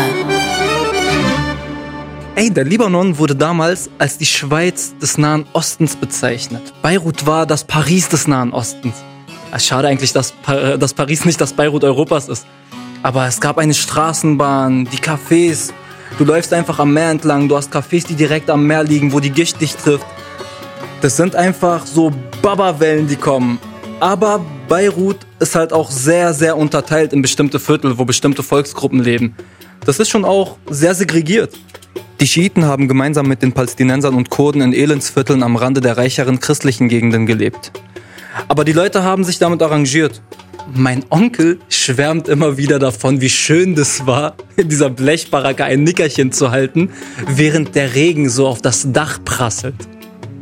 Ey, 2.36 2.50
der 2.50 2.64
Libanon 2.64 3.18
wurde 3.18 3.34
damals 3.34 3.90
als 3.98 4.18
die 4.18 4.26
Schweiz 4.26 4.94
des 4.98 5.18
Nahen 5.18 5.46
Ostens 5.54 5.96
bezeichnet. 5.96 6.72
Beirut 6.82 7.26
war 7.26 7.46
das 7.46 7.64
Paris 7.64 8.08
des 8.08 8.28
Nahen 8.28 8.52
Ostens. 8.52 8.94
Schade 9.58 9.88
eigentlich, 9.88 10.12
dass, 10.12 10.32
pa 10.32 10.76
dass 10.76 10.94
Paris 10.94 11.24
nicht 11.24 11.40
das 11.40 11.52
Beirut 11.52 11.84
Europas 11.84 12.28
ist. 12.28 12.46
Aber 13.02 13.26
es 13.26 13.40
gab 13.40 13.58
eine 13.58 13.74
Straßenbahn, 13.74 14.88
die 14.90 14.98
Cafés. 14.98 15.70
Du 16.18 16.24
läufst 16.24 16.52
einfach 16.52 16.78
am 16.78 16.92
Meer 16.92 17.10
entlang, 17.10 17.48
du 17.48 17.56
hast 17.56 17.72
Cafés, 17.72 18.06
die 18.06 18.14
direkt 18.14 18.50
am 18.50 18.66
Meer 18.66 18.82
liegen, 18.82 19.12
wo 19.12 19.20
die 19.20 19.30
Gischt 19.30 19.60
dich 19.60 19.74
trifft. 19.74 20.06
Das 21.00 21.16
sind 21.16 21.36
einfach 21.36 21.86
so 21.86 22.12
Baba-Wellen, 22.42 23.06
die 23.06 23.16
kommen. 23.16 23.58
Aber 24.00 24.44
Beirut 24.68 25.18
ist 25.38 25.54
halt 25.54 25.72
auch 25.72 25.90
sehr, 25.90 26.34
sehr 26.34 26.56
unterteilt 26.56 27.12
in 27.12 27.22
bestimmte 27.22 27.58
Viertel, 27.60 27.98
wo 27.98 28.04
bestimmte 28.04 28.42
Volksgruppen 28.42 29.00
leben. 29.00 29.34
Das 29.84 29.98
ist 29.98 30.08
schon 30.08 30.24
auch 30.24 30.56
sehr 30.68 30.94
segregiert. 30.94 31.54
Die 32.20 32.26
Schiiten 32.26 32.64
haben 32.64 32.88
gemeinsam 32.88 33.26
mit 33.26 33.42
den 33.42 33.52
Palästinensern 33.52 34.14
und 34.14 34.28
Kurden 34.28 34.60
in 34.60 34.72
Elendsvierteln 34.72 35.42
am 35.44 35.54
Rande 35.54 35.80
der 35.80 35.96
reicheren 35.96 36.40
christlichen 36.40 36.88
Gegenden 36.88 37.26
gelebt. 37.26 37.70
Aber 38.46 38.64
die 38.64 38.72
Leute 38.72 39.02
haben 39.02 39.24
sich 39.24 39.38
damit 39.38 39.62
arrangiert. 39.62 40.22
Mein 40.74 41.04
Onkel 41.08 41.58
schwärmt 41.68 42.28
immer 42.28 42.58
wieder 42.58 42.78
davon, 42.78 43.20
wie 43.20 43.30
schön 43.30 43.74
das 43.74 44.06
war, 44.06 44.34
in 44.56 44.68
dieser 44.68 44.90
Blechbaracke 44.90 45.64
ein 45.64 45.82
Nickerchen 45.82 46.30
zu 46.30 46.50
halten, 46.50 46.90
während 47.26 47.74
der 47.74 47.94
Regen 47.94 48.28
so 48.28 48.46
auf 48.46 48.60
das 48.60 48.92
Dach 48.92 49.18
prasselt. 49.24 49.74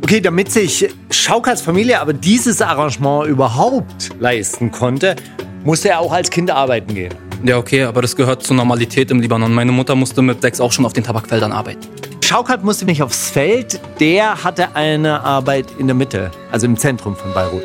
Okay, 0.03 0.21
damit 0.21 0.51
sich 0.51 0.89
Schaukats 1.09 1.61
Familie 1.61 1.99
aber 1.99 2.13
dieses 2.13 2.61
Arrangement 2.61 3.27
überhaupt 3.27 4.09
leisten 4.19 4.71
konnte, 4.71 5.15
musste 5.63 5.89
er 5.89 5.99
auch 5.99 6.11
als 6.11 6.29
Kind 6.29 6.51
arbeiten 6.51 6.93
gehen. 6.93 7.13
Ja, 7.43 7.57
okay, 7.57 7.83
aber 7.83 8.01
das 8.01 8.15
gehört 8.15 8.43
zur 8.43 8.55
Normalität 8.55 9.11
im 9.11 9.21
Libanon. 9.21 9.53
Meine 9.53 9.71
Mutter 9.71 9.95
musste 9.95 10.21
mit 10.21 10.41
sechs 10.41 10.59
auch 10.59 10.71
schon 10.71 10.85
auf 10.85 10.93
den 10.93 11.03
Tabakfeldern 11.03 11.51
arbeiten. 11.51 11.87
Schaukat 12.23 12.63
musste 12.63 12.85
nicht 12.85 13.01
aufs 13.01 13.29
Feld, 13.29 13.79
der 13.99 14.43
hatte 14.43 14.75
eine 14.75 15.21
Arbeit 15.21 15.67
in 15.77 15.87
der 15.87 15.95
Mitte, 15.95 16.31
also 16.51 16.65
im 16.65 16.75
Zentrum 16.75 17.15
von 17.15 17.33
Beirut. 17.33 17.63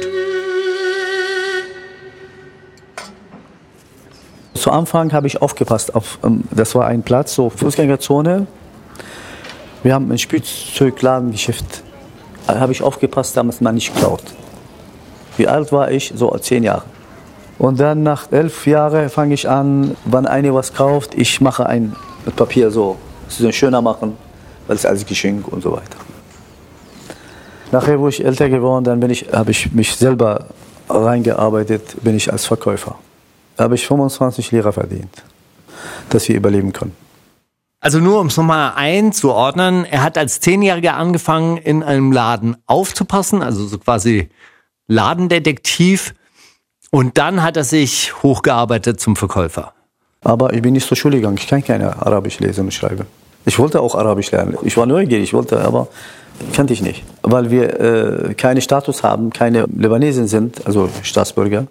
Zu 4.62 4.71
Anfang 4.71 5.12
habe 5.12 5.26
ich 5.26 5.42
aufgepasst 5.42 5.92
auf, 5.97 6.21
ähm, 6.23 6.45
das 6.52 6.76
war 6.76 6.87
ein 6.87 7.02
Platz, 7.02 7.35
so 7.35 7.50
Fußgängerzone. 7.50 8.47
Wir 9.83 9.92
haben 9.92 10.09
ein 10.12 10.19
Spielzeugladengeschäft. 10.19 11.83
Da 12.47 12.61
habe 12.61 12.71
ich 12.71 12.81
aufgepasst, 12.81 13.37
damit 13.37 13.61
man 13.61 13.75
nicht 13.75 13.92
klaut. 13.97 14.23
Wie 15.37 15.49
alt 15.49 15.73
war 15.73 15.90
ich? 15.90 16.12
So 16.14 16.31
zehn 16.38 16.62
Jahre. 16.62 16.85
Und 17.59 17.81
dann 17.81 18.04
nach 18.04 18.31
elf 18.31 18.64
Jahren 18.64 19.11
fange 19.11 19.35
ich 19.35 19.49
an, 19.49 19.97
wenn 20.04 20.26
einer 20.26 20.54
was 20.54 20.73
kauft, 20.73 21.16
ich 21.16 21.40
mache 21.40 21.66
ein 21.66 21.97
mit 22.25 22.37
Papier 22.37 22.71
so, 22.71 22.99
so 23.26 23.50
schöner 23.50 23.83
machen, 23.83 24.16
weil 24.69 24.76
es 24.76 24.87
als 24.87 25.04
Geschenk 25.04 25.49
und 25.49 25.64
so 25.64 25.73
weiter. 25.73 25.99
Nachher, 27.73 27.99
wo 27.99 28.07
ich 28.07 28.25
älter 28.25 28.49
geworden, 28.49 28.85
dann 28.85 29.00
bin 29.00 29.11
ich, 29.11 29.26
habe 29.33 29.50
ich 29.50 29.73
mich 29.73 29.97
selber 29.97 30.47
reingearbeitet, 30.88 31.97
bin 32.04 32.14
ich 32.14 32.31
als 32.31 32.47
Verkäufer. 32.47 32.95
Da 33.62 33.66
habe 33.66 33.76
ich 33.76 33.87
25 33.87 34.50
Lira 34.50 34.73
verdient. 34.73 35.23
dass 36.11 36.28
wir 36.28 36.35
überleben 36.35 36.73
können. 36.73 36.97
Also 37.78 38.00
nur 38.00 38.19
um 38.19 38.26
es 38.26 38.37
nochmal 38.37 38.73
einzuordnen, 38.75 39.85
er 39.85 40.02
hat 40.02 40.19
als 40.19 40.40
Zehnjähriger 40.40 40.97
angefangen, 40.97 41.59
in 41.59 41.85
einem 41.85 42.11
Laden 42.11 42.57
aufzupassen, 42.66 43.40
also 43.40 43.64
so 43.64 43.78
quasi 43.78 44.31
Ladendetektiv. 44.88 46.12
Und 46.90 47.19
dann 47.19 47.45
hat 47.45 47.57
er 47.57 47.62
sich 47.62 48.21
hochgearbeitet 48.25 48.99
zum 48.99 49.14
Verkäufer. 49.14 49.75
Aber 50.23 50.52
ich 50.54 50.61
bin 50.61 50.73
nicht 50.73 50.88
zur 50.88 50.97
Schule 50.97 51.19
gegangen. 51.19 51.38
Ich 51.38 51.47
kann 51.47 51.62
keine 51.62 52.04
Arabisch 52.04 52.40
lesen 52.40 52.64
und 52.64 52.75
schreiben. 52.75 53.07
Ich 53.45 53.61
wollte 53.61 53.81
auch 53.81 53.95
Arabisch 53.95 54.33
lernen. 54.33 54.59
Ich 54.62 54.76
war 54.76 54.87
neugierig, 54.87 55.23
ich 55.23 55.35
wollte, 55.35 55.61
aber 55.61 55.87
kannte 56.52 56.73
ich 56.73 56.83
nicht. 56.83 57.04
Weil 57.23 57.52
wir 57.52 57.81
äh, 57.81 58.35
keinen 58.35 58.61
Status 58.61 59.04
haben, 59.04 59.31
keine 59.31 59.66
Libanesen 59.66 60.26
sind, 60.26 60.66
also 60.66 60.88
Staatsbürger. 61.02 61.69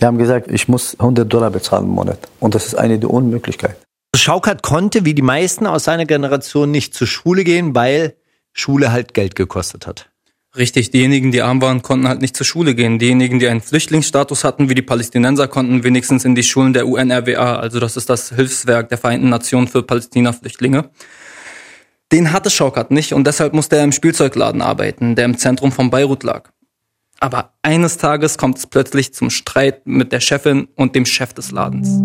Die 0.00 0.06
haben 0.06 0.18
gesagt, 0.18 0.50
ich 0.50 0.68
muss 0.68 0.98
100 0.98 1.30
Dollar 1.30 1.50
bezahlen 1.50 1.84
im 1.84 1.90
Monat. 1.90 2.18
Und 2.40 2.54
das 2.54 2.66
ist 2.66 2.74
eine 2.74 2.98
der 2.98 3.10
Unmöglichkeit. 3.10 3.76
Schaukert 4.16 4.62
konnte, 4.62 5.04
wie 5.04 5.14
die 5.14 5.22
meisten 5.22 5.66
aus 5.66 5.84
seiner 5.84 6.06
Generation, 6.06 6.70
nicht 6.70 6.94
zur 6.94 7.06
Schule 7.06 7.44
gehen, 7.44 7.74
weil 7.74 8.14
Schule 8.52 8.92
halt 8.92 9.14
Geld 9.14 9.36
gekostet 9.36 9.86
hat. 9.86 10.10
Richtig, 10.56 10.90
diejenigen, 10.90 11.30
die 11.30 11.42
arm 11.42 11.62
waren, 11.62 11.80
konnten 11.80 12.08
halt 12.08 12.20
nicht 12.20 12.36
zur 12.36 12.44
Schule 12.44 12.74
gehen. 12.74 12.98
Diejenigen, 12.98 13.38
die 13.38 13.46
einen 13.46 13.60
Flüchtlingsstatus 13.60 14.42
hatten, 14.42 14.68
wie 14.68 14.74
die 14.74 14.82
Palästinenser, 14.82 15.46
konnten 15.46 15.84
wenigstens 15.84 16.24
in 16.24 16.34
die 16.34 16.42
Schulen 16.42 16.72
der 16.72 16.88
UNRWA, 16.88 17.56
also 17.56 17.78
das 17.78 17.96
ist 17.96 18.10
das 18.10 18.30
Hilfswerk 18.30 18.88
der 18.88 18.98
Vereinten 18.98 19.28
Nationen 19.28 19.68
für 19.68 19.84
Palästina-Flüchtlinge. 19.84 20.90
Den 22.10 22.32
hatte 22.32 22.50
Schaukat 22.50 22.90
nicht 22.90 23.12
und 23.12 23.28
deshalb 23.28 23.52
musste 23.52 23.76
er 23.76 23.84
im 23.84 23.92
Spielzeugladen 23.92 24.60
arbeiten, 24.60 25.14
der 25.14 25.26
im 25.26 25.38
Zentrum 25.38 25.70
von 25.70 25.90
Beirut 25.90 26.24
lag. 26.24 26.50
Aber 27.20 27.52
eines 27.62 27.98
Tages 27.98 28.38
kommt 28.38 28.56
es 28.56 28.66
plötzlich 28.66 29.12
zum 29.12 29.28
Streit 29.28 29.86
mit 29.86 30.10
der 30.10 30.20
Chefin 30.20 30.68
und 30.74 30.94
dem 30.94 31.04
Chef 31.04 31.34
des 31.34 31.52
Ladens. 31.52 32.00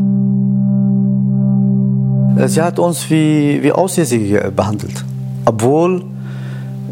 Sie 2.52 2.62
hat 2.62 2.80
uns 2.80 3.10
wie, 3.10 3.64
wie 3.64 3.72
Aussätzige 3.72 4.52
behandelt. 4.54 5.06
Obwohl 5.46 6.04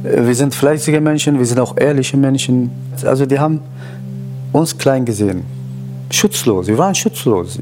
äh, 0.06 0.25
wir 0.25 0.36
sind 0.36 0.56
fleißige 0.56 1.01
Menschen, 1.01 1.38
wir 1.38 1.46
sind 1.46 1.60
auch 1.60 1.75
ehrliche 1.75 2.15
Menschen. 2.15 2.72
Also 3.03 3.25
die 3.25 3.38
haben 3.38 3.60
uns 4.53 4.77
klein 4.77 5.03
gesehen. 5.03 5.44
Schutzlos, 6.10 6.68
wir 6.68 6.77
waren 6.77 6.96
schutzlos. 6.96 7.60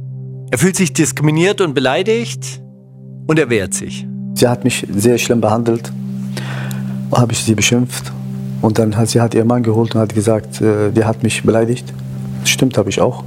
Er 0.51 0.57
fühlt 0.59 0.75
sich 0.75 0.93
diskriminiert 0.93 1.59
und 1.59 1.73
beleidigt 1.73 2.61
und 3.25 3.39
er 3.39 3.49
wehrt 3.49 3.73
sich. 3.73 4.05
Sie 4.35 4.47
hat 4.47 4.63
mich 4.63 4.85
sehr 4.91 5.17
schlimm 5.17 5.41
behandelt. 5.41 5.91
Habe 7.11 7.33
ich 7.33 7.39
sie 7.39 7.55
beschimpft. 7.55 8.11
Und 8.61 8.77
dann 8.77 8.95
hat 8.95 9.09
sie 9.09 9.21
hat 9.21 9.33
ihr 9.33 9.45
Mann 9.45 9.63
geholt 9.63 9.95
und 9.95 10.01
hat 10.01 10.13
gesagt, 10.13 10.61
äh, 10.61 10.91
der 10.91 11.07
hat 11.07 11.23
mich 11.23 11.43
beleidigt. 11.43 11.91
Stimmt, 12.43 12.77
habe 12.77 12.89
ich 12.89 13.01
auch. 13.01 13.23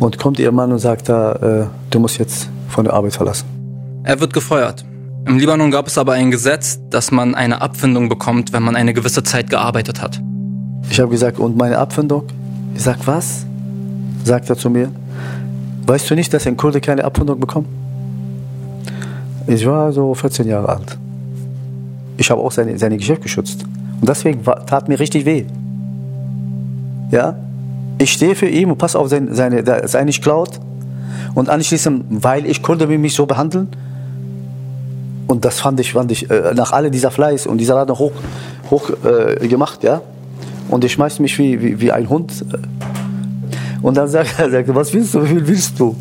Und 0.00 0.18
kommt 0.18 0.38
ihr 0.38 0.50
Mann 0.50 0.72
und 0.72 0.78
sagt, 0.78 1.08
da, 1.08 1.32
äh, 1.32 1.66
du 1.90 1.98
musst 2.00 2.18
jetzt 2.18 2.48
von 2.68 2.84
der 2.84 2.94
Arbeit 2.94 3.14
verlassen. 3.14 3.46
Er 4.04 4.18
wird 4.20 4.32
gefeuert. 4.32 4.84
Im 5.26 5.38
Libanon 5.38 5.70
gab 5.70 5.86
es 5.86 5.98
aber 5.98 6.14
ein 6.14 6.30
Gesetz, 6.30 6.80
dass 6.90 7.12
man 7.12 7.34
eine 7.34 7.60
Abfindung 7.60 8.08
bekommt, 8.08 8.52
wenn 8.52 8.62
man 8.62 8.74
eine 8.74 8.92
gewisse 8.92 9.22
Zeit 9.22 9.50
gearbeitet 9.50 10.02
hat. 10.02 10.20
Ich 10.90 10.98
habe 10.98 11.10
gesagt, 11.10 11.38
und 11.38 11.56
meine 11.56 11.78
Abfindung? 11.78 12.24
Ich 12.74 12.82
sag, 12.82 13.06
was? 13.06 13.46
Sagt 14.24 14.50
er 14.50 14.56
zu 14.56 14.68
mir. 14.68 14.90
Weißt 15.86 16.10
du 16.10 16.14
nicht, 16.14 16.32
dass 16.34 16.46
ein 16.46 16.56
Kurde 16.56 16.80
keine 16.80 17.04
Abfindung 17.04 17.38
bekommt? 17.38 17.68
Ich 19.46 19.66
war 19.66 19.92
so 19.92 20.14
14 20.14 20.48
Jahre 20.48 20.68
alt. 20.68 20.98
Ich 22.16 22.30
habe 22.30 22.40
auch 22.40 22.52
seine, 22.52 22.78
seine 22.78 22.96
Geschäft 22.96 23.22
geschützt. 23.22 23.64
Und 24.02 24.08
deswegen 24.08 24.42
tat 24.42 24.88
mir 24.88 24.98
richtig 24.98 25.24
weh. 25.24 25.44
Ja? 27.12 27.36
Ich 27.98 28.10
stehe 28.10 28.34
für 28.34 28.48
ihn 28.48 28.68
und 28.68 28.76
passe 28.76 28.98
auf 28.98 29.08
seine, 29.08 29.32
seine, 29.32 29.62
dass 29.62 29.94
er 29.94 30.04
klaut. 30.06 30.58
Und 31.34 31.48
anschließend, 31.48 32.06
weil 32.08 32.44
ich 32.46 32.64
Kurde 32.64 32.88
mich 32.88 33.14
so 33.14 33.26
behandeln. 33.26 33.68
Und 35.28 35.44
das 35.44 35.60
fand 35.60 35.78
ich, 35.78 35.92
fand 35.92 36.10
ich 36.10 36.28
äh, 36.28 36.52
nach 36.52 36.72
all 36.72 36.90
dieser 36.90 37.12
Fleiß 37.12 37.46
und 37.46 37.58
dieser 37.58 37.76
Laden 37.76 37.96
hoch, 37.96 38.10
hoch 38.72 38.90
äh, 39.04 39.46
gemacht, 39.46 39.84
ja. 39.84 40.00
Und 40.68 40.82
ich 40.82 40.92
schmeiß 40.94 41.20
mich 41.20 41.38
wie, 41.38 41.62
wie, 41.62 41.80
wie 41.80 41.92
ein 41.92 42.08
Hund. 42.08 42.44
Und 43.82 43.96
dann 43.96 44.08
sagt 44.08 44.34
er, 44.40 44.50
sagt, 44.50 44.74
was 44.74 44.92
willst 44.92 45.14
du, 45.14 45.22
wie 45.22 45.28
viel 45.28 45.46
willst 45.46 45.78
du? 45.78 45.94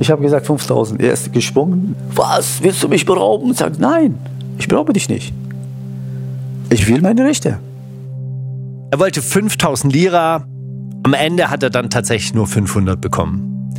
Ich 0.00 0.10
habe 0.10 0.22
gesagt 0.22 0.44
5000. 0.44 1.00
Er 1.00 1.12
ist 1.12 1.32
gesprungen. 1.32 1.94
Was, 2.16 2.60
willst 2.64 2.82
du 2.82 2.88
mich 2.88 3.06
berauben? 3.06 3.54
Sage, 3.54 3.76
nein, 3.78 4.18
ich 4.58 4.66
beraube 4.66 4.92
dich 4.92 5.08
nicht. 5.08 5.32
Ich 6.72 6.86
will 6.86 7.00
meine 7.00 7.24
Rechte. 7.24 7.58
Er 8.92 8.98
wollte 9.00 9.22
5000 9.22 9.92
Lira. 9.92 10.46
Am 11.02 11.14
Ende 11.14 11.50
hat 11.50 11.62
er 11.64 11.70
dann 11.70 11.90
tatsächlich 11.90 12.32
nur 12.32 12.46
500 12.46 13.00
bekommen. 13.00 13.72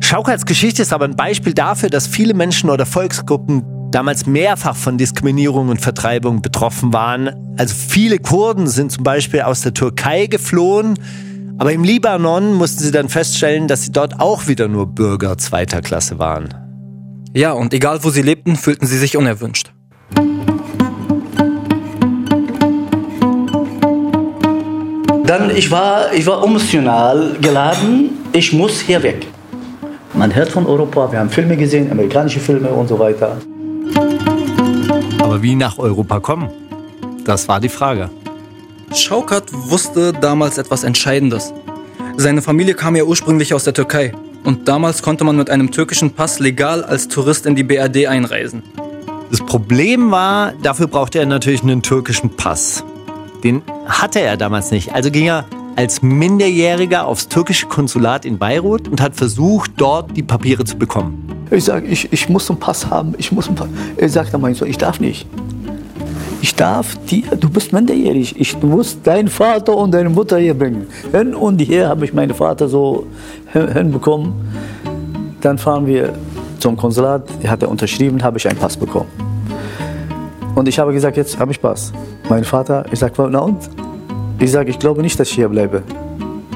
Schaukerts 0.00 0.46
Geschichte 0.46 0.82
ist 0.82 0.92
aber 0.92 1.06
ein 1.06 1.16
Beispiel 1.16 1.54
dafür, 1.54 1.90
dass 1.90 2.06
viele 2.06 2.34
Menschen 2.34 2.70
oder 2.70 2.86
Volksgruppen 2.86 3.64
damals 3.90 4.26
mehrfach 4.26 4.76
von 4.76 4.96
Diskriminierung 4.96 5.68
und 5.68 5.80
Vertreibung 5.80 6.40
betroffen 6.40 6.92
waren. 6.92 7.30
Also 7.58 7.74
viele 7.74 8.18
Kurden 8.18 8.68
sind 8.68 8.92
zum 8.92 9.02
Beispiel 9.02 9.42
aus 9.42 9.62
der 9.62 9.74
Türkei 9.74 10.26
geflohen, 10.26 10.94
aber 11.58 11.72
im 11.72 11.82
Libanon 11.82 12.54
mussten 12.54 12.84
sie 12.84 12.92
dann 12.92 13.08
feststellen, 13.08 13.66
dass 13.66 13.82
sie 13.82 13.92
dort 13.92 14.20
auch 14.20 14.46
wieder 14.46 14.68
nur 14.68 14.86
Bürger 14.86 15.36
zweiter 15.36 15.80
Klasse 15.82 16.18
waren. 16.18 16.54
Ja, 17.34 17.52
und 17.52 17.74
egal 17.74 18.02
wo 18.02 18.10
sie 18.10 18.22
lebten, 18.22 18.56
fühlten 18.56 18.86
sie 18.86 18.98
sich 18.98 19.16
unerwünscht. 19.16 19.72
Dann, 25.30 25.48
ich 25.56 25.70
war, 25.70 26.12
ich 26.12 26.26
war 26.26 26.42
emotional 26.42 27.36
geladen, 27.40 28.18
ich 28.32 28.52
muss 28.52 28.80
hier 28.80 29.00
weg. 29.04 29.28
Man 30.12 30.34
hört 30.34 30.48
von 30.48 30.66
Europa, 30.66 31.12
wir 31.12 31.20
haben 31.20 31.30
Filme 31.30 31.56
gesehen, 31.56 31.88
amerikanische 31.88 32.40
Filme 32.40 32.68
und 32.70 32.88
so 32.88 32.98
weiter. 32.98 33.36
Aber 35.20 35.40
wie 35.40 35.54
nach 35.54 35.78
Europa 35.78 36.18
kommen? 36.18 36.50
Das 37.24 37.46
war 37.46 37.60
die 37.60 37.68
Frage. 37.68 38.10
Schaukat 38.92 39.44
wusste 39.52 40.12
damals 40.12 40.58
etwas 40.58 40.82
Entscheidendes. 40.82 41.54
Seine 42.16 42.42
Familie 42.42 42.74
kam 42.74 42.96
ja 42.96 43.04
ursprünglich 43.04 43.54
aus 43.54 43.62
der 43.62 43.74
Türkei. 43.74 44.12
Und 44.42 44.66
damals 44.66 45.00
konnte 45.00 45.22
man 45.22 45.36
mit 45.36 45.48
einem 45.48 45.70
türkischen 45.70 46.10
Pass 46.10 46.40
legal 46.40 46.82
als 46.82 47.06
Tourist 47.06 47.46
in 47.46 47.54
die 47.54 47.62
BRD 47.62 48.08
einreisen. 48.08 48.64
Das 49.30 49.38
Problem 49.46 50.10
war, 50.10 50.54
dafür 50.60 50.88
brauchte 50.88 51.20
er 51.20 51.26
natürlich 51.26 51.62
einen 51.62 51.82
türkischen 51.82 52.30
Pass. 52.30 52.82
Den 53.44 53.62
hatte 53.86 54.20
er 54.20 54.36
damals 54.36 54.70
nicht. 54.70 54.94
Also 54.94 55.10
ging 55.10 55.26
er 55.26 55.44
als 55.76 56.02
Minderjähriger 56.02 57.06
aufs 57.06 57.28
türkische 57.28 57.66
Konsulat 57.66 58.24
in 58.24 58.38
Beirut 58.38 58.88
und 58.88 59.00
hat 59.00 59.14
versucht, 59.14 59.72
dort 59.76 60.16
die 60.16 60.22
Papiere 60.22 60.64
zu 60.64 60.76
bekommen. 60.76 61.46
Ich 61.50 61.64
sage, 61.64 61.86
ich, 61.86 62.12
ich 62.12 62.28
muss 62.28 62.50
einen 62.50 62.60
Pass 62.60 62.88
haben, 62.88 63.14
ich 63.18 63.32
muss 63.32 63.48
einen 63.48 63.56
Pass. 63.56 63.68
Er 63.96 64.08
sagt 64.08 64.34
dann 64.34 64.40
mein 64.40 64.54
Sohn, 64.54 64.68
ich 64.68 64.78
darf 64.78 65.00
nicht. 65.00 65.26
Ich 66.42 66.54
darf 66.54 66.96
dir, 67.06 67.36
du 67.36 67.50
bist 67.50 67.72
minderjährig, 67.72 68.38
ich 68.40 68.62
muss 68.62 69.02
deinen 69.02 69.28
Vater 69.28 69.76
und 69.76 69.92
deine 69.92 70.08
Mutter 70.08 70.38
hier 70.38 70.54
bringen. 70.54 70.86
Hin 71.12 71.34
und 71.34 71.58
her 71.60 71.88
habe 71.88 72.04
ich 72.04 72.14
meinen 72.14 72.34
Vater 72.34 72.68
so 72.68 73.06
hinbekommen. 73.52 74.32
Dann 75.40 75.58
fahren 75.58 75.86
wir 75.86 76.14
zum 76.58 76.76
Konsulat, 76.76 77.24
hat 77.46 77.62
er 77.62 77.68
unterschrieben, 77.68 78.22
habe 78.22 78.38
ich 78.38 78.48
einen 78.48 78.58
Pass 78.58 78.76
bekommen. 78.76 79.08
Und 80.54 80.68
ich 80.68 80.78
habe 80.78 80.92
gesagt, 80.92 81.16
jetzt 81.16 81.38
habe 81.38 81.52
ich 81.52 81.60
Pass. 81.60 81.92
Mein 82.30 82.44
Vater, 82.44 82.84
ich 82.92 83.00
sage, 83.00 83.28
na 83.28 83.40
und? 83.40 83.68
Ich 84.38 84.52
sage, 84.52 84.70
ich 84.70 84.78
glaube 84.78 85.02
nicht, 85.02 85.18
dass 85.18 85.26
ich 85.30 85.34
hier 85.34 85.48
bleibe. 85.48 85.82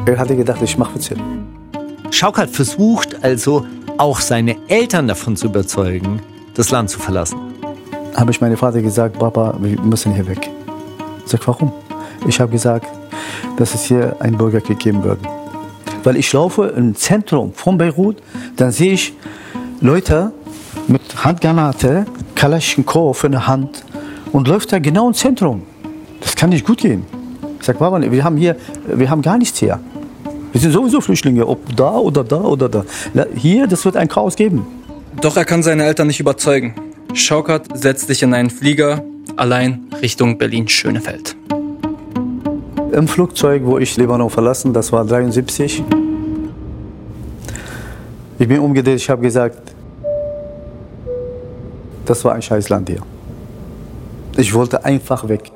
Er 0.06 0.16
hatte 0.16 0.36
gedacht, 0.36 0.62
ich 0.62 0.78
mache 0.78 0.94
Witze. 0.94 1.16
Schaukert 2.12 2.50
versucht 2.50 3.24
also 3.24 3.66
auch 3.98 4.20
seine 4.20 4.54
Eltern 4.68 5.08
davon 5.08 5.34
zu 5.34 5.46
überzeugen, 5.46 6.22
das 6.54 6.70
Land 6.70 6.90
zu 6.90 7.00
verlassen. 7.00 7.40
Habe 8.14 8.30
ich 8.30 8.40
meinem 8.40 8.56
Vater 8.56 8.82
gesagt, 8.82 9.18
Papa, 9.18 9.56
wir 9.58 9.80
müssen 9.80 10.14
hier 10.14 10.28
weg. 10.28 10.48
Ich 11.24 11.32
sage, 11.32 11.44
warum? 11.48 11.72
Ich 12.28 12.38
habe 12.38 12.52
gesagt, 12.52 12.86
dass 13.56 13.74
es 13.74 13.82
hier 13.82 14.14
einen 14.20 14.38
Bürgerkrieg 14.38 14.78
geben 14.78 15.02
würde. 15.02 15.22
Weil 16.04 16.16
ich 16.18 16.32
laufe 16.32 16.66
im 16.68 16.94
Zentrum 16.94 17.52
von 17.52 17.78
Beirut, 17.78 18.18
dann 18.54 18.70
sehe 18.70 18.92
ich 18.92 19.12
Leute 19.80 20.30
mit 20.86 21.24
Handgranate, 21.24 22.06
Kalaschnikow 22.36 23.24
in 23.24 23.32
der 23.32 23.48
Hand 23.48 23.84
und 24.34 24.48
läuft 24.48 24.72
da 24.72 24.80
genau 24.80 25.06
im 25.06 25.14
Zentrum. 25.14 25.62
Das 26.20 26.34
kann 26.34 26.50
nicht 26.50 26.66
gut 26.66 26.78
gehen. 26.78 27.04
Ich 27.60 27.66
sage, 27.66 27.78
Papa, 27.78 28.00
wir 28.00 28.24
haben 28.24 28.36
hier, 28.36 28.56
wir 28.84 29.08
haben 29.08 29.22
gar 29.22 29.38
nichts 29.38 29.58
hier. 29.58 29.78
Wir 30.50 30.60
sind 30.60 30.72
sowieso 30.72 31.00
Flüchtlinge, 31.00 31.46
ob 31.46 31.74
da 31.76 31.92
oder 31.92 32.24
da 32.24 32.40
oder 32.40 32.68
da. 32.68 32.84
Hier, 33.36 33.68
das 33.68 33.84
wird 33.84 33.96
ein 33.96 34.08
Chaos 34.08 34.34
geben. 34.34 34.66
Doch 35.20 35.36
er 35.36 35.44
kann 35.44 35.62
seine 35.62 35.84
Eltern 35.84 36.08
nicht 36.08 36.18
überzeugen. 36.18 36.74
Schaukert 37.14 37.78
setzt 37.78 38.08
sich 38.08 38.24
in 38.24 38.34
einen 38.34 38.50
Flieger 38.50 39.04
allein 39.36 39.86
Richtung 40.02 40.36
Berlin-Schönefeld. 40.36 41.36
Im 42.90 43.06
Flugzeug, 43.06 43.62
wo 43.64 43.78
ich 43.78 43.96
Libanon 43.96 44.30
verlassen, 44.30 44.72
das 44.72 44.90
war 44.90 45.04
73. 45.04 45.84
Ich 48.40 48.48
bin 48.48 48.58
umgedreht, 48.58 48.96
ich 48.96 49.08
habe 49.08 49.22
gesagt, 49.22 49.74
das 52.04 52.24
war 52.24 52.34
ein 52.34 52.42
Scheißland 52.42 52.88
hier. 52.88 53.13
Ich 54.36 54.54
wollte 54.54 54.84
einfach 54.84 55.28
weg. 55.28 55.52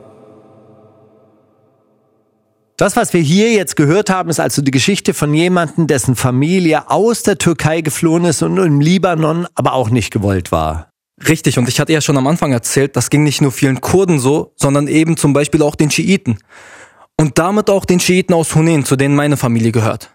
Das, 2.76 2.94
was 2.94 3.12
wir 3.12 3.20
hier 3.20 3.50
jetzt 3.52 3.75
gehört 3.75 4.08
haben, 4.08 4.30
ist 4.30 4.38
also 4.38 4.62
die 4.62 4.70
Geschichte 4.70 5.12
von 5.12 5.35
jemandem, 5.35 5.88
dessen 5.88 6.14
Familie 6.14 6.88
aus 6.90 7.25
der 7.25 7.37
Türkei 7.37 7.80
geflohen 7.80 8.25
ist 8.25 8.40
und 8.42 8.56
im 8.56 8.80
Libanon 8.80 9.49
aber 9.56 9.73
auch 9.73 9.90
nicht 9.90 10.12
gewollt 10.12 10.52
war. 10.52 10.90
Richtig, 11.26 11.58
und 11.58 11.68
ich 11.68 11.80
hatte 11.80 11.92
ja 11.92 12.00
schon 12.00 12.16
am 12.16 12.28
Anfang 12.28 12.52
erzählt, 12.52 12.94
das 12.94 13.11
ging 13.11 13.25
nicht 13.25 13.40
nur 13.40 13.50
vielen 13.50 13.80
Kurden 13.80 14.20
so, 14.20 14.52
sondern 14.54 14.87
eben 14.87 15.16
zum 15.16 15.32
Beispiel 15.32 15.62
auch 15.62 15.75
den 15.75 15.90
Schiiten. 15.90 16.38
Und 17.16 17.38
damit 17.38 17.68
auch 17.68 17.85
den 17.85 17.99
Schiiten 17.99 18.32
aus 18.32 18.54
Hunen, 18.54 18.85
zu 18.85 18.94
denen 18.94 19.16
meine 19.16 19.37
Familie 19.37 19.73
gehört. 19.73 20.11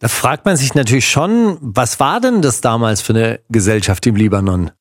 Da 0.00 0.08
fragt 0.08 0.44
man 0.46 0.56
sich 0.56 0.74
natürlich 0.74 1.08
schon, 1.08 1.58
was 1.60 2.00
war 2.00 2.20
denn 2.20 2.42
das 2.42 2.60
damals 2.60 3.00
für 3.02 3.12
eine 3.12 3.40
Gesellschaft 3.48 4.04
im 4.06 4.16
Libanon? 4.16 4.72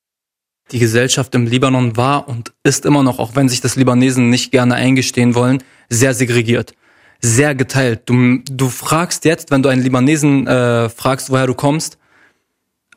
Die 0.73 0.79
Gesellschaft 0.79 1.33
im 1.35 1.45
Libanon 1.45 1.95
war 1.95 2.27
und 2.27 2.51
ist 2.63 2.85
immer 2.85 3.03
noch, 3.03 3.19
auch 3.19 3.35
wenn 3.35 3.47
sich 3.47 3.61
das 3.61 3.75
Libanesen 3.75 4.29
nicht 4.29 4.51
gerne 4.51 4.75
eingestehen 4.75 5.35
wollen, 5.35 5.63
sehr 5.89 6.13
segregiert 6.13 6.73
sehr 7.23 7.55
geteilt. 7.55 8.01
Du, 8.05 8.39
du 8.43 8.67
fragst 8.67 9.23
jetzt, 9.23 9.49
wenn 9.49 9.63
du 9.63 9.69
einen 9.69 9.81
Libanesen 9.81 10.45
äh, 10.45 10.89
fragst, 10.89 11.29
woher 11.29 11.47
du 11.47 11.53
kommst, 11.53 11.97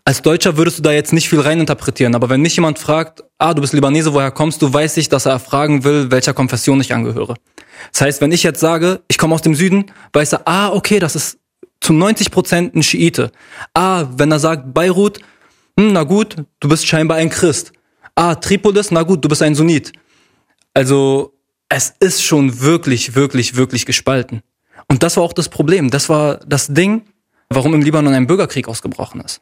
als 0.04 0.20
Deutscher 0.20 0.56
würdest 0.56 0.78
du 0.78 0.82
da 0.82 0.92
jetzt 0.92 1.12
nicht 1.12 1.28
viel 1.28 1.40
reininterpretieren, 1.40 2.14
aber 2.14 2.28
wenn 2.28 2.42
nicht 2.42 2.56
jemand 2.56 2.78
fragt, 2.78 3.24
ah, 3.38 3.54
du 3.54 3.60
bist 3.60 3.72
Libanese, 3.72 4.12
woher 4.12 4.32
kommst 4.32 4.62
du, 4.62 4.72
weiß 4.72 4.96
ich, 4.98 5.08
dass 5.08 5.26
er 5.26 5.38
fragen 5.38 5.84
will, 5.84 6.10
welcher 6.10 6.34
Konfession 6.34 6.80
ich 6.80 6.92
angehöre. 6.92 7.36
Das 7.92 8.00
heißt, 8.02 8.20
wenn 8.20 8.32
ich 8.32 8.42
jetzt 8.42 8.60
sage, 8.60 9.00
ich 9.08 9.18
komme 9.18 9.34
aus 9.34 9.42
dem 9.42 9.54
Süden, 9.54 9.86
weiß 10.12 10.34
er, 10.34 10.42
ah, 10.48 10.72
okay, 10.72 10.98
das 10.98 11.14
ist 11.14 11.38
zu 11.80 11.92
90 11.92 12.30
Prozent 12.32 12.74
ein 12.74 12.82
Schiite. 12.82 13.30
Ah, 13.74 14.06
wenn 14.16 14.32
er 14.32 14.40
sagt 14.40 14.74
Beirut, 14.74 15.20
hm, 15.78 15.92
na 15.92 16.04
gut, 16.04 16.36
du 16.60 16.68
bist 16.68 16.86
scheinbar 16.86 17.18
ein 17.18 17.30
Christ. 17.30 17.72
Ah, 18.14 18.34
Tripolis, 18.34 18.90
na 18.90 19.02
gut, 19.02 19.24
du 19.24 19.28
bist 19.28 19.42
ein 19.42 19.54
Sunnit. 19.54 19.92
Also 20.74 21.34
es 21.68 21.94
ist 22.00 22.22
schon 22.22 22.60
wirklich, 22.60 23.14
wirklich, 23.14 23.56
wirklich 23.56 23.86
gespalten. 23.86 24.42
Und 24.88 25.02
das 25.02 25.16
war 25.16 25.24
auch 25.24 25.32
das 25.32 25.48
Problem. 25.48 25.90
Das 25.90 26.08
war 26.08 26.36
das 26.46 26.68
Ding, 26.68 27.02
warum 27.48 27.74
im 27.74 27.82
Libanon 27.82 28.14
ein 28.14 28.26
Bürgerkrieg 28.26 28.68
ausgebrochen 28.68 29.20
ist. 29.20 29.40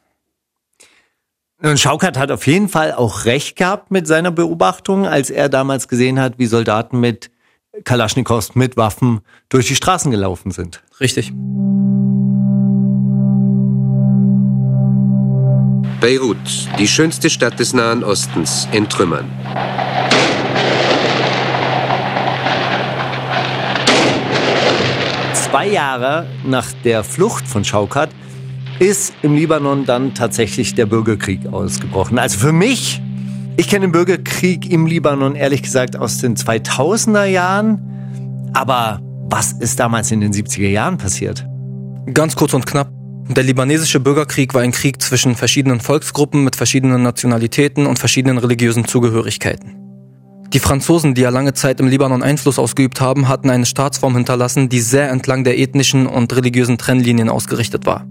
Und 1.61 1.79
Schaukert 1.79 2.17
hat 2.17 2.31
auf 2.31 2.47
jeden 2.47 2.67
Fall 2.67 2.93
auch 2.93 3.25
recht 3.25 3.55
gehabt 3.55 3.89
mit 3.91 4.07
seiner 4.07 4.31
Beobachtung, 4.31 5.07
als 5.07 5.29
er 5.29 5.49
damals 5.49 5.87
gesehen 5.87 6.19
hat, 6.19 6.37
wie 6.37 6.47
Soldaten 6.47 6.99
mit 6.99 7.31
Kalaschnikows, 7.83 8.55
mit 8.55 8.77
Waffen 8.77 9.21
durch 9.49 9.67
die 9.67 9.75
Straßen 9.75 10.11
gelaufen 10.11 10.51
sind. 10.51 10.83
Richtig. 10.99 11.31
Beirut, 16.05 16.37
die 16.77 16.87
schönste 16.87 17.31
Stadt 17.31 17.59
des 17.59 17.73
Nahen 17.73 18.03
Ostens, 18.03 18.67
in 18.71 18.87
Trümmern. 18.87 19.25
zwei 25.33 25.67
Jahre 25.67 26.27
nach 26.45 26.71
der 26.83 27.03
Flucht 27.03 27.47
von 27.47 27.65
Schaukat 27.65 28.11
ist 28.77 29.15
im 29.23 29.33
Libanon 29.33 29.87
dann 29.87 30.13
tatsächlich 30.13 30.75
der 30.75 30.85
Bürgerkrieg 30.85 31.47
ausgebrochen. 31.47 32.19
Also 32.19 32.37
für 32.37 32.51
mich, 32.51 33.01
ich 33.57 33.67
kenne 33.67 33.87
den 33.87 33.91
Bürgerkrieg 33.91 34.71
im 34.71 34.85
Libanon 34.85 35.33
ehrlich 35.33 35.63
gesagt 35.63 35.95
aus 35.95 36.19
den 36.19 36.35
2000er 36.35 37.25
Jahren. 37.25 38.51
Aber 38.53 38.99
was 39.27 39.53
ist 39.53 39.79
damals 39.79 40.11
in 40.11 40.21
den 40.21 40.33
70er 40.33 40.69
Jahren 40.69 40.99
passiert? 40.99 41.47
Ganz 42.13 42.35
kurz 42.35 42.53
und 42.53 42.67
knapp. 42.67 42.91
Der 43.27 43.43
libanesische 43.43 43.99
Bürgerkrieg 43.99 44.53
war 44.53 44.61
ein 44.61 44.71
Krieg 44.71 45.01
zwischen 45.01 45.35
verschiedenen 45.35 45.79
Volksgruppen 45.79 46.43
mit 46.43 46.55
verschiedenen 46.55 47.01
Nationalitäten 47.01 47.87
und 47.87 47.97
verschiedenen 47.97 48.37
religiösen 48.37 48.85
Zugehörigkeiten. 48.85 49.75
Die 50.53 50.59
Franzosen, 50.59 51.15
die 51.15 51.21
ja 51.21 51.29
lange 51.29 51.53
Zeit 51.53 51.79
im 51.79 51.87
Libanon 51.87 52.21
Einfluss 52.21 52.59
ausgeübt 52.59 53.01
haben, 53.01 53.27
hatten 53.27 53.49
eine 53.49 53.65
Staatsform 53.65 54.15
hinterlassen, 54.15 54.69
die 54.69 54.79
sehr 54.79 55.09
entlang 55.09 55.43
der 55.43 55.57
ethnischen 55.57 56.05
und 56.05 56.35
religiösen 56.35 56.77
Trennlinien 56.77 57.29
ausgerichtet 57.29 57.87
war. 57.87 58.05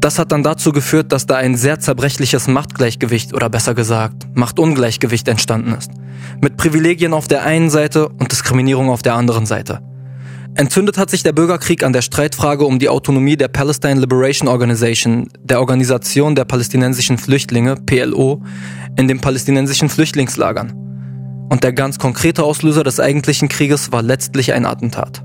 Das 0.00 0.18
hat 0.18 0.32
dann 0.32 0.42
dazu 0.42 0.72
geführt, 0.72 1.12
dass 1.12 1.26
da 1.26 1.36
ein 1.36 1.56
sehr 1.56 1.78
zerbrechliches 1.78 2.48
Machtgleichgewicht 2.48 3.34
oder 3.34 3.48
besser 3.48 3.74
gesagt 3.74 4.26
Machtungleichgewicht 4.34 5.28
entstanden 5.28 5.74
ist. 5.74 5.90
Mit 6.40 6.56
Privilegien 6.56 7.12
auf 7.12 7.28
der 7.28 7.44
einen 7.44 7.70
Seite 7.70 8.08
und 8.08 8.30
Diskriminierung 8.32 8.90
auf 8.90 9.02
der 9.02 9.14
anderen 9.14 9.46
Seite. 9.46 9.80
Entzündet 10.58 10.98
hat 10.98 11.08
sich 11.08 11.22
der 11.22 11.30
Bürgerkrieg 11.30 11.84
an 11.84 11.92
der 11.92 12.02
Streitfrage 12.02 12.64
um 12.64 12.80
die 12.80 12.88
Autonomie 12.88 13.36
der 13.36 13.46
Palestine 13.46 14.00
Liberation 14.00 14.48
Organization, 14.48 15.28
der 15.40 15.60
Organisation 15.60 16.34
der 16.34 16.46
palästinensischen 16.46 17.16
Flüchtlinge, 17.16 17.76
PLO, 17.76 18.42
in 18.96 19.06
den 19.06 19.20
palästinensischen 19.20 19.88
Flüchtlingslagern. 19.88 20.72
Und 21.48 21.62
der 21.62 21.72
ganz 21.72 22.00
konkrete 22.00 22.42
Auslöser 22.42 22.82
des 22.82 22.98
eigentlichen 22.98 23.48
Krieges 23.48 23.92
war 23.92 24.02
letztlich 24.02 24.52
ein 24.52 24.66
Attentat. 24.66 25.22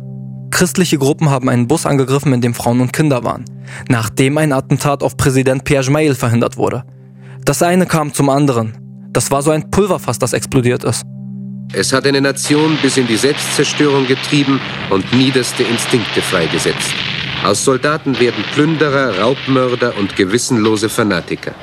Christliche 0.52 1.00
Gruppen 1.00 1.32
haben 1.32 1.50
einen 1.50 1.67
Bus 1.67 1.88
angegriffen, 1.88 2.32
in 2.32 2.41
dem 2.41 2.54
Frauen 2.54 2.80
und 2.80 2.93
Kinder 2.93 3.24
waren, 3.24 3.46
nachdem 3.89 4.38
ein 4.38 4.54
Attentat 4.54 5.02
auf 5.02 5.17
Präsident 5.17 5.63
Pierre 5.63 5.84
Jmail 5.84 6.13
verhindert 6.13 6.58
wurde. 6.58 6.84
Das 7.43 7.63
eine 7.63 7.88
kam 7.88 8.13
zum 8.13 8.30
anderen. 8.30 9.10
Das 9.12 9.32
war 9.32 9.41
so 9.41 9.50
ein 9.50 9.72
Pulverfass, 9.72 10.19
das 10.19 10.34
explodiert 10.34 10.84
ist. 10.84 11.04
Es 11.76 11.92
hat 11.92 12.06
eine 12.06 12.22
Nation 12.22 12.78
bis 12.84 12.98
in 12.98 13.08
die 13.08 13.18
Selbstzerstörung 13.18 14.06
getrieben 14.06 14.62
und 14.92 15.12
niederste 15.12 15.64
Instinkte 15.64 16.22
freigesetzt. 16.22 16.94
Aus 17.44 17.66
Soldaten 17.66 18.20
werden 18.20 18.44
Plünderer, 18.54 19.18
Raubmörder 19.20 19.98
und 19.98 20.16
gewissenlose 20.16 20.88
Fanatiker. 20.88 21.56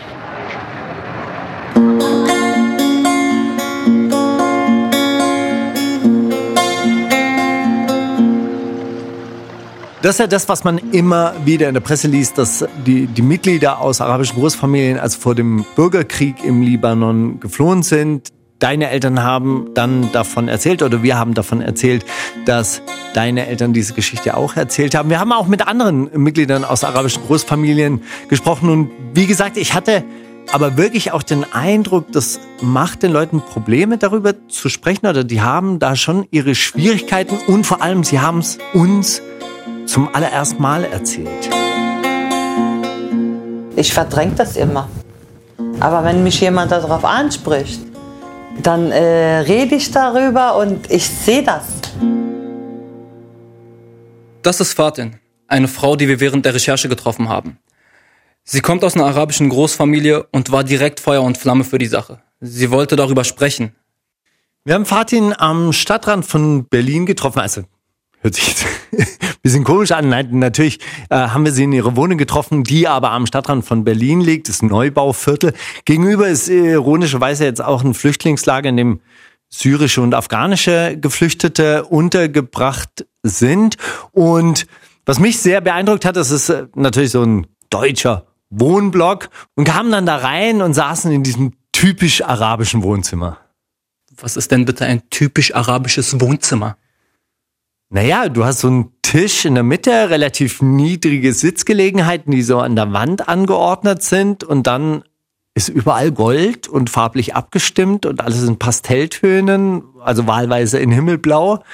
Das 10.03 10.17
ist 10.17 10.19
ja 10.19 10.27
das, 10.27 10.49
was 10.49 10.65
man 10.65 10.79
immer 10.91 11.35
wieder 11.45 11.69
in 11.69 11.75
der 11.75 11.83
Presse 11.83 12.09
liest, 12.09 12.37
dass 12.37 12.65
die, 12.85 13.07
die 13.07 13.23
Mitglieder 13.23 13.79
aus 13.79 14.01
arabischen 14.01 14.35
Großfamilien 14.41 14.99
also 14.99 15.21
vor 15.21 15.37
dem 15.37 15.65
Bürgerkrieg 15.77 16.43
im 16.43 16.63
Libanon 16.63 17.39
geflohen 17.39 17.85
sind. 17.85 18.33
Deine 18.61 18.91
Eltern 18.91 19.23
haben 19.23 19.71
dann 19.73 20.13
davon 20.13 20.49
erzählt 20.49 20.83
oder 20.83 21.03
wir 21.03 21.19
haben 21.19 21.33
davon 21.33 21.63
erzählt, 21.63 22.05
dass 22.45 22.83
deine 23.15 23.47
Eltern 23.47 23.73
diese 23.73 23.95
Geschichte 23.95 24.37
auch 24.37 24.55
erzählt 24.55 24.95
haben. 24.95 25.09
Wir 25.09 25.19
haben 25.19 25.33
auch 25.33 25.47
mit 25.47 25.67
anderen 25.67 26.11
Mitgliedern 26.13 26.67
aus 26.67 26.85
arabischen 26.85 27.23
Großfamilien 27.23 28.03
gesprochen 28.29 28.69
und 28.69 28.91
wie 29.15 29.27
gesagt, 29.27 29.57
ich 29.57 29.73
hatte 29.73 30.05
aber 30.53 30.77
wirklich 30.77 31.13
auch 31.13 31.23
den 31.23 31.51
Eindruck, 31.51 32.13
das 32.13 32.39
macht 32.61 33.03
den 33.03 33.13
Leuten 33.13 33.41
Probleme 33.41 33.97
darüber 33.97 34.35
zu 34.49 34.69
sprechen 34.69 35.07
oder 35.07 35.25
die 35.25 35.41
haben 35.41 35.79
da 35.79 35.97
schon 35.97 36.27
ihre 36.31 36.55
Schwierigkeiten 36.55 37.39
und 37.47 37.65
vor 37.65 37.81
allem 37.81 38.05
sie 38.05 38.21
haben 38.21 38.41
es 38.41 38.59
uns 38.75 39.23
zum 39.87 40.15
allerersten 40.15 40.61
Mal 40.61 40.85
erzählt? 40.85 41.49
Ich 43.75 43.95
verdränge 43.95 44.35
das 44.35 44.59
immer. 44.59 44.87
Aber 45.79 46.05
wenn 46.05 46.23
mich 46.23 46.43
jemand 46.43 46.73
darauf 46.73 47.07
anspricht, 47.07 47.90
dann 48.63 48.91
äh, 48.91 49.39
rede 49.41 49.75
ich 49.75 49.91
darüber 49.91 50.57
und 50.57 50.91
ich 50.91 51.09
sehe 51.09 51.43
das. 51.43 51.65
Das 54.43 54.61
ist 54.61 54.73
Fatin, 54.75 55.17
eine 55.49 55.69
Frau, 55.69 55.97
die 55.97 56.09
wir 56.09 56.21
während 56.21 56.45
der 56.45 56.55
Recherche 56.55 56.89
getroffen 56.89 57.29
haben. 57.29 57.59
Sie 58.43 58.61
kommt 58.61 58.85
aus 58.85 58.95
einer 58.97 59.07
arabischen 59.07 59.49
Großfamilie 59.49 60.25
und 60.33 60.51
war 60.51 60.65
direkt 60.65 61.01
Feuer 61.01 61.23
und 61.23 61.39
Flamme 61.39 61.65
für 61.65 61.79
die 61.79 61.87
Sache. 61.87 62.23
Sie 62.41 62.71
wollte 62.71 62.97
darüber 62.97 63.25
sprechen. 63.25 63.77
Wir 64.65 64.75
haben 64.75 64.87
Fatin 64.87 65.35
am 65.37 65.73
Stadtrand 65.73 66.25
von 66.25 66.67
Berlin 66.67 67.07
getroffen, 67.07 67.41
also 67.41 67.65
hört 68.21 68.35
sich 68.35 68.49
jetzt 68.49 68.67
ein 68.93 69.07
bisschen 69.43 69.65
komisch 69.65 69.93
an. 69.93 70.09
Nein, 70.09 70.29
natürlich 70.39 70.81
äh, 71.09 71.17
haben 71.17 71.45
wir 71.45 71.53
sie 71.53 71.65
in 71.65 71.73
ihrer 71.73 71.97
Wohnung 71.97 72.19
getroffen, 72.19 72.65
die 72.65 72.87
aber 72.87 73.11
am 73.11 73.27
Stadtrand 73.27 73.65
von 73.65 73.85
Berlin 73.85 74.21
liegt, 74.21 74.49
das 74.49 74.63
Neubauviertel. 74.63 75.53
Gegenüber 75.85 76.29
ist 76.29 76.49
ironischerweise 76.49 77.45
jetzt 77.45 77.63
auch 77.63 77.83
ein 77.83 77.95
Flüchtlingslager, 77.95 78.69
in 78.69 78.77
dem 78.77 79.01
syrische 79.49 80.01
und 80.01 80.15
afghanische 80.15 80.97
Geflüchtete 81.01 81.85
untergebracht 81.85 83.07
sind. 83.23 83.77
Und 84.13 84.67
was 85.07 85.19
mich 85.19 85.41
sehr 85.41 85.61
beeindruckt 85.61 86.05
hat, 86.05 86.17
das 86.17 86.31
ist 86.31 86.49
äh, 86.51 86.67
natürlich 86.75 87.11
so 87.11 87.23
ein 87.23 87.47
deutscher 87.69 88.27
Wohnblock 88.51 89.31
und 89.55 89.65
kamen 89.65 89.93
dann 89.93 90.07
da 90.07 90.17
rein 90.17 90.61
und 90.61 90.75
saßen 90.75 91.11
in 91.11 91.23
diesem 91.23 91.53
typisch 91.73 92.23
arabischen 92.23 92.83
Wohnzimmer. 92.83 93.39
Was 94.17 94.37
ist 94.37 94.51
denn 94.51 94.65
bitte 94.65 94.85
ein 94.85 95.09
typisch 95.09 95.55
arabisches 95.55 96.21
Wohnzimmer? 96.21 96.77
Naja, 97.93 98.29
du 98.29 98.45
hast 98.45 98.61
so 98.61 98.69
einen 98.69 98.93
Tisch 99.03 99.45
in 99.45 99.55
der 99.55 99.65
Mitte, 99.65 100.11
relativ 100.11 100.63
niedrige 100.63 101.33
Sitzgelegenheiten, 101.33 102.31
die 102.31 102.43
so 102.43 102.61
an 102.61 102.77
der 102.77 102.93
Wand 102.93 103.29
angeordnet 103.29 104.05
sind 104.05 104.45
und 104.45 104.69
dann 104.69 105.03
ist 105.55 105.69
überall 105.69 106.13
Gold 106.13 106.69
und 106.69 106.89
farblich 106.89 107.35
abgestimmt 107.35 108.07
und 108.07 108.21
alles 108.21 108.45
in 108.45 108.61
Pastelltönen, 108.61 109.83
also 110.01 110.29
wahlweise 110.29 110.79
in 110.79 110.93
Himmelblau. 110.93 111.65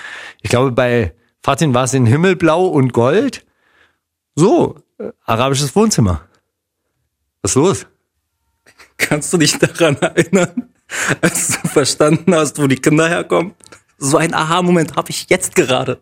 Ich 0.40 0.48
glaube, 0.48 0.72
bei 0.72 1.14
Fatin 1.42 1.74
war 1.74 1.84
es 1.84 1.92
in 1.92 2.06
Himmelblau 2.06 2.66
und 2.66 2.94
Gold. 2.94 3.44
So, 4.34 4.76
äh, 4.98 5.10
arabisches 5.26 5.76
Wohnzimmer. 5.76 6.22
Was 7.42 7.50
ist 7.50 7.56
los? 7.56 7.86
Kannst 8.96 9.34
du 9.34 9.36
dich 9.36 9.58
daran 9.58 9.96
erinnern, 9.96 10.70
als 11.20 11.60
du 11.60 11.68
verstanden 11.68 12.34
hast, 12.34 12.58
wo 12.58 12.66
die 12.66 12.76
Kinder 12.76 13.06
herkommen? 13.06 13.54
So 13.98 14.16
ein 14.16 14.34
Aha-Moment 14.34 14.96
habe 14.96 15.10
ich 15.10 15.26
jetzt 15.28 15.54
gerade. 15.54 16.00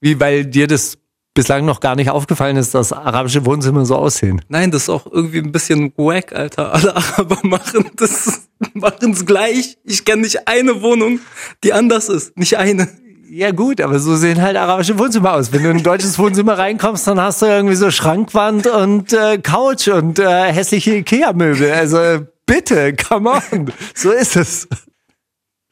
Wie, 0.00 0.18
weil 0.18 0.46
dir 0.46 0.66
das 0.66 0.98
bislang 1.34 1.64
noch 1.64 1.80
gar 1.80 1.94
nicht 1.94 2.10
aufgefallen 2.10 2.56
ist, 2.56 2.74
dass 2.74 2.92
arabische 2.92 3.46
Wohnzimmer 3.46 3.86
so 3.86 3.96
aussehen. 3.96 4.42
Nein, 4.48 4.70
das 4.70 4.82
ist 4.82 4.88
auch 4.88 5.06
irgendwie 5.06 5.38
ein 5.38 5.52
bisschen 5.52 5.92
wack, 5.96 6.32
Alter. 6.32 6.74
Alle 6.74 6.96
Araber 6.96 7.38
machen 7.42 7.90
das, 7.96 8.48
machen's 8.74 9.26
gleich. 9.26 9.78
Ich 9.84 10.04
kenne 10.04 10.22
nicht 10.22 10.48
eine 10.48 10.82
Wohnung, 10.82 11.20
die 11.62 11.72
anders 11.72 12.08
ist. 12.08 12.36
Nicht 12.36 12.58
eine. 12.58 12.88
Ja 13.30 13.52
gut, 13.52 13.80
aber 13.80 14.00
so 14.00 14.16
sehen 14.16 14.42
halt 14.42 14.56
arabische 14.56 14.98
Wohnzimmer 14.98 15.34
aus. 15.34 15.52
Wenn 15.52 15.62
du 15.62 15.70
in 15.70 15.76
ein 15.76 15.82
deutsches 15.84 16.18
Wohnzimmer 16.18 16.58
reinkommst, 16.58 17.06
dann 17.06 17.20
hast 17.20 17.42
du 17.42 17.46
irgendwie 17.46 17.76
so 17.76 17.92
Schrankwand 17.92 18.66
und 18.66 19.12
äh, 19.12 19.38
Couch 19.38 19.86
und 19.86 20.18
äh, 20.18 20.52
hässliche 20.52 20.96
Ikea-Möbel. 20.96 21.70
Also 21.70 22.26
bitte, 22.44 22.96
come 22.96 23.30
on. 23.30 23.72
So 23.94 24.10
ist 24.10 24.34
es. 24.34 24.66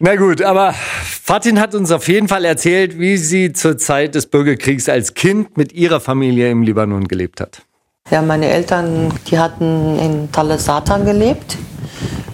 Na 0.01 0.15
gut, 0.15 0.43
aber 0.43 0.75
Fatin 0.75 1.59
hat 1.59 1.75
uns 1.75 1.91
auf 1.91 2.07
jeden 2.07 2.29
Fall 2.29 2.45
erzählt, 2.45 3.01
wie 3.01 3.17
sie 3.17 3.53
zur 3.53 3.79
Zeit 3.79 4.15
des 4.15 4.27
Bürgerkriegs 4.27 4.89
als 4.89 5.15
Kind 5.15 5.57
mit 5.57 5.73
ihrer 5.73 5.99
Familie 5.99 6.53
im 6.53 6.63
Libanon 6.63 7.09
gelebt 7.09 7.41
hat. 7.41 7.63
Ja, 8.09 8.23
meine 8.23 8.47
Eltern, 8.47 9.13
die 9.27 9.41
hatten 9.41 9.99
in 9.99 10.31
Talasata 10.31 10.99
gelebt. 10.99 11.59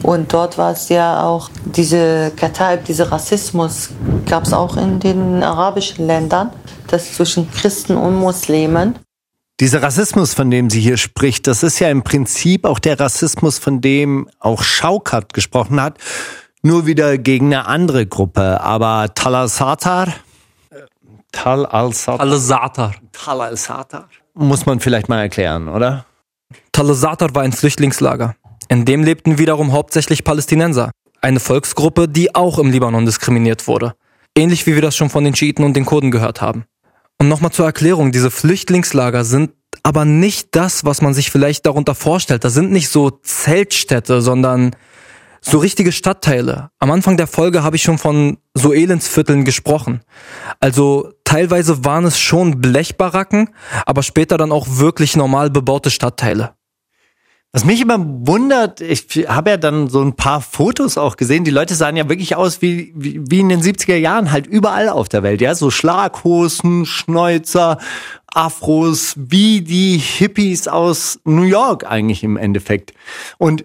Und 0.02 0.30
dort 0.34 0.58
war 0.58 0.72
es 0.72 0.90
ja 0.90 1.22
auch 1.22 1.48
diese 1.64 2.32
Kataib, 2.36 2.84
dieser 2.84 3.10
Rassismus 3.10 3.88
gab 4.28 4.44
es 4.44 4.52
auch 4.52 4.76
in 4.76 5.00
den 5.00 5.42
arabischen 5.42 6.06
Ländern, 6.06 6.50
das 6.88 7.14
zwischen 7.14 7.50
Christen 7.50 7.96
und 7.96 8.14
Muslimen. 8.14 8.98
Dieser 9.58 9.82
Rassismus, 9.82 10.34
von 10.34 10.50
dem 10.50 10.68
sie 10.68 10.80
hier 10.80 10.98
spricht, 10.98 11.46
das 11.46 11.62
ist 11.62 11.78
ja 11.78 11.88
im 11.88 12.02
Prinzip 12.02 12.66
auch 12.66 12.78
der 12.78 13.00
Rassismus, 13.00 13.58
von 13.58 13.80
dem 13.80 14.28
auch 14.38 14.62
Schaukat 14.62 15.32
gesprochen 15.32 15.80
hat 15.80 15.98
nur 16.64 16.86
wieder 16.86 17.18
gegen 17.18 17.46
eine 17.46 17.66
andere 17.66 18.06
Gruppe. 18.06 18.60
Aber 18.60 19.14
Tal 19.14 19.34
al-Satar, 19.34 20.08
Tal 21.30 21.66
al-Satar, 21.66 22.20
Al-Satar. 22.20 22.94
Tal 23.12 23.40
al-Satar, 23.40 24.08
muss 24.34 24.66
man 24.66 24.80
vielleicht 24.80 25.08
mal 25.08 25.20
erklären, 25.20 25.68
oder? 25.68 26.06
Tal 26.72 26.88
al-Satar 26.88 27.34
war 27.34 27.42
ein 27.42 27.52
Flüchtlingslager. 27.52 28.34
In 28.68 28.84
dem 28.84 29.02
lebten 29.04 29.38
wiederum 29.38 29.72
hauptsächlich 29.72 30.24
Palästinenser. 30.24 30.90
Eine 31.20 31.40
Volksgruppe, 31.40 32.08
die 32.08 32.34
auch 32.34 32.58
im 32.58 32.70
Libanon 32.70 33.06
diskriminiert 33.06 33.68
wurde. 33.68 33.94
Ähnlich 34.36 34.66
wie 34.66 34.74
wir 34.74 34.82
das 34.82 34.96
schon 34.96 35.10
von 35.10 35.24
den 35.24 35.34
Schiiten 35.34 35.64
und 35.64 35.74
den 35.74 35.84
Kurden 35.84 36.10
gehört 36.10 36.40
haben. 36.40 36.64
Und 37.18 37.28
nochmal 37.28 37.52
zur 37.52 37.66
Erklärung, 37.66 38.10
diese 38.10 38.30
Flüchtlingslager 38.30 39.24
sind 39.24 39.52
aber 39.82 40.04
nicht 40.04 40.48
das, 40.52 40.84
was 40.84 41.02
man 41.02 41.14
sich 41.14 41.30
vielleicht 41.30 41.66
darunter 41.66 41.94
vorstellt. 41.94 42.44
Das 42.44 42.54
sind 42.54 42.72
nicht 42.72 42.88
so 42.88 43.10
Zeltstädte, 43.10 44.22
sondern 44.22 44.74
so 45.46 45.58
richtige 45.58 45.92
Stadtteile. 45.92 46.70
Am 46.78 46.90
Anfang 46.90 47.16
der 47.16 47.26
Folge 47.26 47.62
habe 47.62 47.76
ich 47.76 47.82
schon 47.82 47.98
von 47.98 48.38
so 48.54 48.72
Elendsvierteln 48.72 49.44
gesprochen. 49.44 50.00
Also 50.58 51.12
teilweise 51.24 51.84
waren 51.84 52.06
es 52.06 52.18
schon 52.18 52.60
Blechbaracken, 52.60 53.50
aber 53.84 54.02
später 54.02 54.38
dann 54.38 54.52
auch 54.52 54.66
wirklich 54.78 55.16
normal 55.16 55.50
bebaute 55.50 55.90
Stadtteile. 55.90 56.54
Was 57.52 57.64
mich 57.64 57.80
immer 57.80 57.98
wundert, 58.00 58.80
ich 58.80 59.06
habe 59.28 59.50
ja 59.50 59.56
dann 59.56 59.88
so 59.88 60.00
ein 60.00 60.16
paar 60.16 60.40
Fotos 60.40 60.98
auch 60.98 61.16
gesehen. 61.16 61.44
Die 61.44 61.52
Leute 61.52 61.76
sahen 61.76 61.94
ja 61.94 62.08
wirklich 62.08 62.34
aus 62.34 62.62
wie, 62.62 62.92
wie, 62.96 63.20
wie 63.30 63.38
in 63.38 63.48
den 63.48 63.62
70er 63.62 63.94
Jahren, 63.94 64.32
halt 64.32 64.46
überall 64.46 64.88
auf 64.88 65.08
der 65.08 65.22
Welt. 65.22 65.40
Ja, 65.40 65.54
so 65.54 65.70
Schlaghosen, 65.70 66.84
Schnäuzer, 66.84 67.78
Afros, 68.26 69.14
wie 69.16 69.60
die 69.60 69.98
Hippies 69.98 70.66
aus 70.66 71.20
New 71.24 71.42
York 71.42 71.88
eigentlich 71.88 72.24
im 72.24 72.36
Endeffekt. 72.36 72.92
Und 73.38 73.64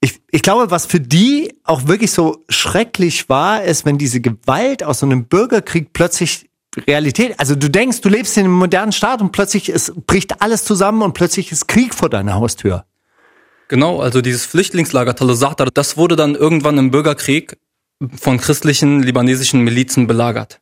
ich, 0.00 0.20
ich 0.30 0.42
glaube, 0.42 0.70
was 0.70 0.86
für 0.86 1.00
die 1.00 1.54
auch 1.64 1.86
wirklich 1.86 2.10
so 2.10 2.42
schrecklich 2.48 3.28
war, 3.28 3.62
ist, 3.62 3.84
wenn 3.84 3.98
diese 3.98 4.20
Gewalt 4.20 4.82
aus 4.82 5.00
so 5.00 5.06
einem 5.06 5.26
Bürgerkrieg 5.26 5.92
plötzlich 5.92 6.48
Realität, 6.86 7.38
also 7.38 7.54
du 7.54 7.68
denkst, 7.68 8.00
du 8.00 8.08
lebst 8.08 8.36
in 8.36 8.44
einem 8.44 8.54
modernen 8.54 8.92
Staat 8.92 9.20
und 9.20 9.32
plötzlich 9.32 9.68
es 9.68 9.92
bricht 10.06 10.40
alles 10.40 10.64
zusammen 10.64 11.02
und 11.02 11.12
plötzlich 11.14 11.52
ist 11.52 11.68
Krieg 11.68 11.94
vor 11.94 12.08
deiner 12.08 12.34
Haustür. 12.34 12.84
Genau, 13.68 14.00
also 14.00 14.20
dieses 14.20 14.46
Flüchtlingslager 14.46 15.14
Talasata, 15.14 15.66
das 15.72 15.96
wurde 15.96 16.16
dann 16.16 16.34
irgendwann 16.34 16.78
im 16.78 16.90
Bürgerkrieg 16.90 17.56
von 18.16 18.38
christlichen 18.38 19.02
libanesischen 19.02 19.62
Milizen 19.62 20.06
belagert, 20.06 20.60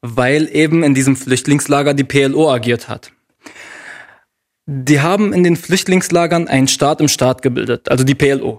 weil 0.00 0.48
eben 0.50 0.82
in 0.82 0.94
diesem 0.94 1.16
Flüchtlingslager 1.16 1.92
die 1.92 2.04
PLO 2.04 2.50
agiert 2.50 2.88
hat. 2.88 3.12
Die 4.66 5.00
haben 5.00 5.32
in 5.32 5.44
den 5.44 5.54
Flüchtlingslagern 5.54 6.48
einen 6.48 6.66
Staat 6.66 7.00
im 7.00 7.06
Staat 7.06 7.40
gebildet, 7.40 7.88
also 7.88 8.02
die 8.02 8.16
PLO. 8.16 8.58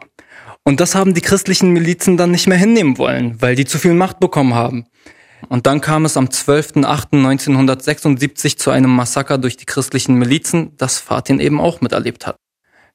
Und 0.64 0.80
das 0.80 0.96
haben 0.96 1.14
die 1.14 1.22
christlichen 1.22 1.72
Milizen 1.72 2.16
dann 2.16 2.32
nicht 2.32 2.48
mehr 2.48 2.58
hinnehmen 2.58 2.98
wollen, 2.98 3.42
weil 3.42 3.56
die 3.56 3.66
zu 3.66 3.78
viel 3.78 3.94
Macht 3.94 4.22
bekommen 4.22 4.54
haben. 4.54 4.86
Und 5.50 5.68
dann 5.68 5.82
kam 5.82 6.06
es 6.06 6.16
am 6.16 6.28
12.08.1976 6.28 8.56
zu 8.58 8.72
einem 8.72 8.90
Massaker 8.90 9.38
durch 9.38 9.58
die 9.58 9.66
christlichen 9.66 10.16
Milizen, 10.16 10.72
das 10.78 10.98
Fatin 10.98 11.42
eben 11.42 11.60
auch 11.60 11.82
miterlebt 11.82 12.26
hat. 12.26 12.38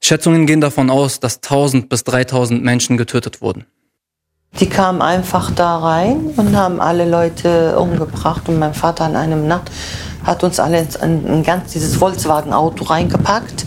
Schätzungen 0.03 0.47
gehen 0.47 0.63
davon 0.63 0.91
aus, 0.91 1.21
dass 1.21 1.37
1000 1.37 1.89
bis 1.89 2.03
3000 2.05 2.65
Menschen 2.65 2.97
getötet 2.97 3.43
wurden. 3.43 3.67
Die 4.59 4.69
kamen 4.69 5.01
einfach 5.01 5.51
da 5.51 5.79
rein 5.79 6.31
und 6.37 6.57
haben 6.57 6.81
alle 6.81 7.09
Leute 7.09 7.79
umgebracht 7.79 8.49
und 8.49 8.59
mein 8.59 8.75
Vater 8.75 9.05
an 9.05 9.17
einem 9.17 9.47
Nacht 9.47 9.71
hat 10.25 10.45
uns 10.45 10.61
alle 10.61 10.87
in 11.03 11.27
ein 11.27 11.43
ganz 11.43 11.73
dieses 11.73 11.97
Volkswagen-Auto 11.97 12.85
reingepackt 12.85 13.67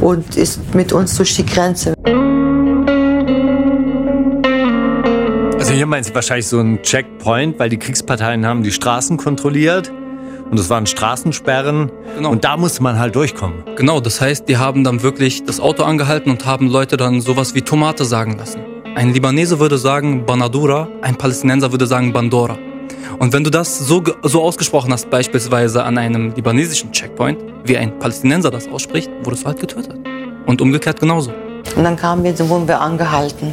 und 0.00 0.36
ist 0.36 0.74
mit 0.74 0.92
uns 0.92 1.16
durch 1.16 1.34
die 1.36 1.46
Grenze. 1.46 1.94
Also 5.58 5.72
hier 5.72 5.86
meinst 5.86 6.10
du 6.10 6.14
wahrscheinlich 6.14 6.46
so 6.46 6.60
ein 6.60 6.82
Checkpoint, 6.82 7.58
weil 7.58 7.68
die 7.68 7.78
Kriegsparteien 7.78 8.44
haben 8.46 8.62
die 8.62 8.72
Straßen 8.72 9.16
kontrolliert 9.16 9.90
und 10.50 10.58
es 10.60 10.68
waren 10.68 10.86
Straßensperren 10.86 11.90
Genau. 12.16 12.30
und 12.30 12.44
da 12.44 12.56
musste 12.56 12.82
man 12.82 12.98
halt 12.98 13.16
durchkommen. 13.16 13.64
Genau, 13.76 14.00
das 14.00 14.20
heißt, 14.20 14.48
die 14.48 14.56
haben 14.58 14.84
dann 14.84 15.02
wirklich 15.02 15.44
das 15.44 15.60
Auto 15.60 15.82
angehalten 15.84 16.30
und 16.30 16.44
haben 16.44 16.68
Leute 16.68 16.96
dann 16.96 17.20
sowas 17.20 17.54
wie 17.54 17.62
Tomate 17.62 18.04
sagen 18.04 18.36
lassen. 18.36 18.60
Ein 18.94 19.12
Libanese 19.12 19.58
würde 19.58 19.78
sagen 19.78 20.24
Banadura, 20.26 20.88
ein 21.02 21.16
Palästinenser 21.16 21.72
würde 21.72 21.86
sagen 21.86 22.12
Bandora. 22.12 22.56
Und 23.18 23.32
wenn 23.32 23.44
du 23.44 23.50
das 23.50 23.78
so, 23.78 24.02
so 24.22 24.42
ausgesprochen 24.42 24.92
hast, 24.92 25.10
beispielsweise 25.10 25.84
an 25.84 25.98
einem 25.98 26.32
libanesischen 26.34 26.92
Checkpoint, 26.92 27.38
wie 27.64 27.76
ein 27.76 27.98
Palästinenser 27.98 28.50
das 28.50 28.68
ausspricht, 28.68 29.10
wurdest 29.22 29.44
du 29.44 29.46
halt 29.48 29.60
getötet. 29.60 29.96
Und 30.46 30.60
umgekehrt 30.60 31.00
genauso. 31.00 31.32
Und 31.76 31.84
dann 31.84 31.96
kamen 31.96 32.22
wir, 32.24 32.36
so 32.36 32.48
wurden 32.48 32.68
wir 32.68 32.80
angehalten. 32.80 33.52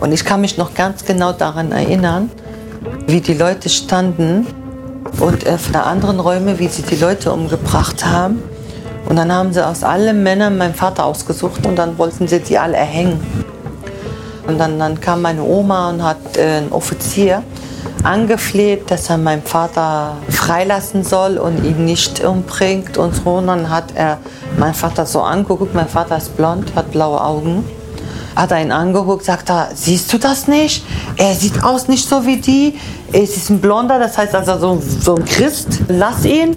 Und 0.00 0.12
ich 0.12 0.24
kann 0.24 0.40
mich 0.40 0.58
noch 0.58 0.74
ganz 0.74 1.04
genau 1.04 1.32
daran 1.32 1.72
erinnern, 1.72 2.30
wie 3.06 3.20
die 3.20 3.34
Leute 3.34 3.68
standen 3.68 4.46
und 5.20 5.46
äh, 5.46 5.58
von 5.58 5.72
der 5.72 5.86
anderen 5.86 6.20
Räume, 6.20 6.58
wie 6.58 6.68
sie 6.68 6.82
die 6.82 6.96
Leute 6.96 7.32
umgebracht 7.32 8.04
haben. 8.04 8.42
Und 9.08 9.16
dann 9.16 9.32
haben 9.32 9.52
sie 9.52 9.64
aus 9.64 9.82
allen 9.82 10.22
Männern 10.22 10.58
meinen 10.58 10.74
Vater 10.74 11.04
ausgesucht 11.04 11.66
und 11.66 11.76
dann 11.76 11.98
wollten 11.98 12.28
sie 12.28 12.40
die 12.40 12.58
alle 12.58 12.76
erhängen. 12.76 13.20
Und 14.46 14.58
dann, 14.58 14.78
dann 14.78 15.00
kam 15.00 15.22
meine 15.22 15.42
Oma 15.42 15.90
und 15.90 16.02
hat 16.02 16.36
äh, 16.36 16.58
einen 16.58 16.72
Offizier 16.72 17.42
angefleht, 18.02 18.90
dass 18.90 19.10
er 19.10 19.18
meinen 19.18 19.42
Vater 19.42 20.16
freilassen 20.28 21.04
soll 21.04 21.38
und 21.38 21.64
ihn 21.64 21.84
nicht 21.84 22.24
umbringt 22.24 22.98
und 22.98 23.14
so. 23.14 23.30
Und 23.30 23.46
dann 23.46 23.70
hat 23.70 23.94
er 23.94 24.18
meinen 24.58 24.74
Vater 24.74 25.06
so 25.06 25.20
angeguckt. 25.22 25.74
Mein 25.74 25.88
Vater 25.88 26.16
ist 26.16 26.36
blond, 26.36 26.74
hat 26.74 26.90
blaue 26.90 27.22
Augen. 27.22 27.64
Hat 28.34 28.50
er 28.50 28.62
ihn 28.62 28.72
angeguckt, 28.72 29.24
sagt 29.24 29.50
er, 29.50 29.68
siehst 29.74 30.12
du 30.12 30.18
das 30.18 30.48
nicht? 30.48 30.84
Er 31.16 31.34
sieht 31.34 31.62
aus 31.62 31.88
nicht 31.88 32.08
so 32.08 32.24
wie 32.24 32.38
die. 32.38 32.78
Es 33.12 33.36
ist 33.36 33.50
ein 33.50 33.60
Blonder, 33.60 33.98
das 33.98 34.16
heißt 34.16 34.34
also 34.34 34.58
so, 34.58 34.82
so 35.00 35.14
ein 35.16 35.24
Christ. 35.24 35.68
Lass 35.88 36.24
ihn. 36.24 36.56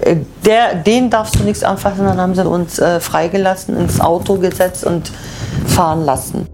Äh, 0.00 0.16
Der, 0.44 0.74
den 0.74 1.10
darfst 1.10 1.36
du 1.36 1.44
nichts 1.44 1.62
anfassen. 1.62 2.04
Dann 2.04 2.20
haben 2.20 2.34
sie 2.34 2.44
uns 2.44 2.78
äh, 2.78 2.98
freigelassen, 2.98 3.76
ins 3.76 4.00
Auto 4.00 4.36
gesetzt 4.36 4.84
und 4.84 5.12
fahren 5.68 6.04
lassen. 6.04 6.51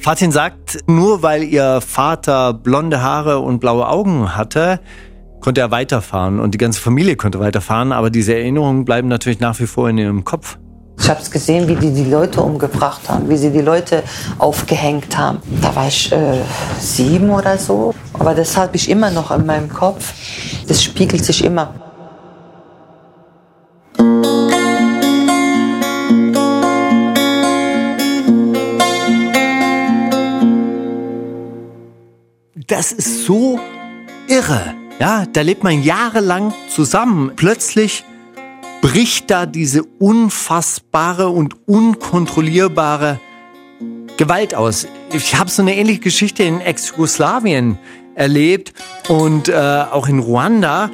Fatin 0.00 0.32
sagt, 0.32 0.78
nur 0.86 1.22
weil 1.22 1.42
ihr 1.42 1.82
Vater 1.82 2.54
blonde 2.54 3.02
Haare 3.02 3.40
und 3.40 3.60
blaue 3.60 3.86
Augen 3.86 4.34
hatte, 4.34 4.80
konnte 5.40 5.60
er 5.60 5.70
weiterfahren 5.70 6.40
und 6.40 6.54
die 6.54 6.58
ganze 6.58 6.80
Familie 6.80 7.16
konnte 7.16 7.38
weiterfahren, 7.38 7.92
aber 7.92 8.08
diese 8.08 8.34
Erinnerungen 8.34 8.86
bleiben 8.86 9.08
natürlich 9.08 9.40
nach 9.40 9.60
wie 9.60 9.66
vor 9.66 9.90
in 9.90 9.98
ihrem 9.98 10.24
Kopf. 10.24 10.56
Ich 10.98 11.08
habe 11.08 11.20
es 11.20 11.30
gesehen, 11.30 11.68
wie 11.68 11.74
die 11.74 11.92
die 11.92 12.08
Leute 12.10 12.40
umgebracht 12.40 13.08
haben, 13.08 13.28
wie 13.28 13.36
sie 13.36 13.50
die 13.50 13.60
Leute 13.60 14.02
aufgehängt 14.38 15.18
haben. 15.18 15.38
Da 15.60 15.74
war 15.76 15.88
ich 15.88 16.10
äh, 16.12 16.38
sieben 16.78 17.28
oder 17.30 17.58
so. 17.58 17.94
Aber 18.14 18.34
das 18.34 18.56
habe 18.56 18.76
ich 18.76 18.88
immer 18.88 19.10
noch 19.10 19.30
in 19.30 19.44
meinem 19.46 19.68
Kopf. 19.68 20.12
Das 20.66 20.82
spiegelt 20.82 21.24
sich 21.24 21.42
immer. 21.44 21.89
Das 32.70 32.92
ist 32.92 33.24
so 33.24 33.58
irre. 34.28 34.74
Ja, 35.00 35.26
da 35.26 35.40
lebt 35.40 35.64
man 35.64 35.82
jahrelang 35.82 36.54
zusammen. 36.68 37.32
Plötzlich 37.34 38.04
bricht 38.80 39.28
da 39.28 39.44
diese 39.44 39.82
unfassbare 39.82 41.30
und 41.30 41.66
unkontrollierbare 41.66 43.18
Gewalt 44.16 44.54
aus. 44.54 44.86
ich 45.12 45.34
habe 45.34 45.50
so 45.50 45.62
eine 45.62 45.74
ähnliche 45.74 45.98
Geschichte 45.98 46.44
in 46.44 46.60
Ex-Jugoslawien 46.60 47.76
erlebt 48.14 48.72
und 49.08 49.48
äh, 49.48 49.84
auch 49.90 50.06
in 50.06 50.20
Ruanda. 50.20 50.90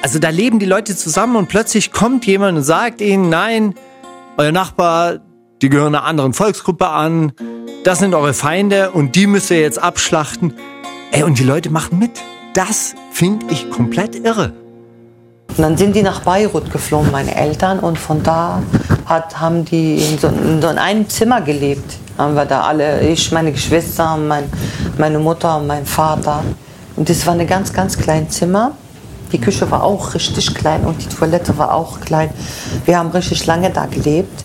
Also 0.00 0.18
da 0.18 0.30
leben 0.30 0.60
die 0.60 0.66
Leute 0.66 0.96
zusammen 0.96 1.36
und 1.36 1.50
plötzlich 1.50 1.92
kommt 1.92 2.24
jemand 2.24 2.56
und 2.56 2.64
sagt 2.64 3.02
ihnen, 3.02 3.28
nein, 3.28 3.74
euer 4.38 4.52
Nachbar, 4.52 5.20
die 5.60 5.68
gehören 5.68 5.94
einer 5.94 6.04
anderen 6.04 6.32
Volksgruppe 6.32 6.88
an, 6.88 7.32
das 7.84 7.98
sind 7.98 8.14
eure 8.14 8.32
Feinde 8.32 8.92
und 8.92 9.14
die 9.14 9.26
müsst 9.26 9.50
ihr 9.50 9.60
jetzt 9.60 9.78
abschlachten. 9.78 10.54
Ey, 11.14 11.24
und 11.24 11.38
die 11.38 11.44
Leute 11.44 11.68
machen 11.68 11.98
mit. 11.98 12.22
Das 12.54 12.94
finde 13.10 13.44
ich 13.50 13.70
komplett 13.70 14.16
irre. 14.16 14.54
Und 15.48 15.58
dann 15.58 15.76
sind 15.76 15.94
die 15.94 16.02
nach 16.02 16.20
Beirut 16.20 16.72
geflogen, 16.72 17.10
meine 17.10 17.34
Eltern, 17.34 17.80
und 17.80 17.98
von 17.98 18.22
da 18.22 18.62
hat, 19.04 19.38
haben 19.38 19.66
die 19.66 19.96
in 19.96 20.18
so, 20.18 20.28
in 20.28 20.62
so 20.62 20.68
einem 20.68 21.06
Zimmer 21.10 21.42
gelebt. 21.42 21.98
Haben 22.16 22.34
wir 22.34 22.46
da 22.46 22.62
alle, 22.62 23.06
ich, 23.06 23.30
meine 23.30 23.52
Geschwister, 23.52 24.16
mein, 24.16 24.44
meine 24.96 25.18
Mutter 25.18 25.58
und 25.58 25.66
mein 25.66 25.84
Vater. 25.84 26.42
Und 26.96 27.10
das 27.10 27.26
war 27.26 27.34
ein 27.34 27.46
ganz, 27.46 27.74
ganz 27.74 27.98
kleines 27.98 28.34
Zimmer. 28.38 28.72
Die 29.32 29.38
Küche 29.38 29.70
war 29.70 29.82
auch 29.82 30.14
richtig 30.14 30.54
klein 30.54 30.84
und 30.86 31.02
die 31.02 31.14
Toilette 31.14 31.58
war 31.58 31.74
auch 31.74 32.00
klein. 32.00 32.30
Wir 32.86 32.98
haben 32.98 33.10
richtig 33.10 33.44
lange 33.44 33.68
da 33.68 33.84
gelebt. 33.84 34.44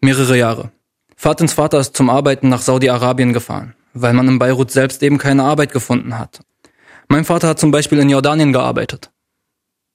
Mehrere 0.00 0.36
Jahre. 0.36 0.70
Fatins 1.16 1.54
Vater 1.54 1.80
ist 1.80 1.96
zum 1.96 2.08
Arbeiten 2.08 2.48
nach 2.48 2.60
Saudi-Arabien 2.60 3.32
gefahren, 3.32 3.74
weil 4.02 4.12
man 4.14 4.28
in 4.28 4.38
Beirut 4.38 4.70
selbst 4.70 5.02
eben 5.02 5.18
keine 5.18 5.44
Arbeit 5.44 5.72
gefunden 5.72 6.18
hat. 6.18 6.40
Mein 7.08 7.24
Vater 7.24 7.48
hat 7.48 7.58
zum 7.58 7.70
Beispiel 7.70 7.98
in 7.98 8.10
Jordanien 8.10 8.52
gearbeitet. 8.52 9.10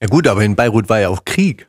Ja 0.01 0.07
gut, 0.07 0.27
aber 0.27 0.41
in 0.43 0.55
Beirut 0.55 0.89
war 0.89 0.99
ja 0.99 1.09
auch 1.09 1.25
Krieg. 1.25 1.67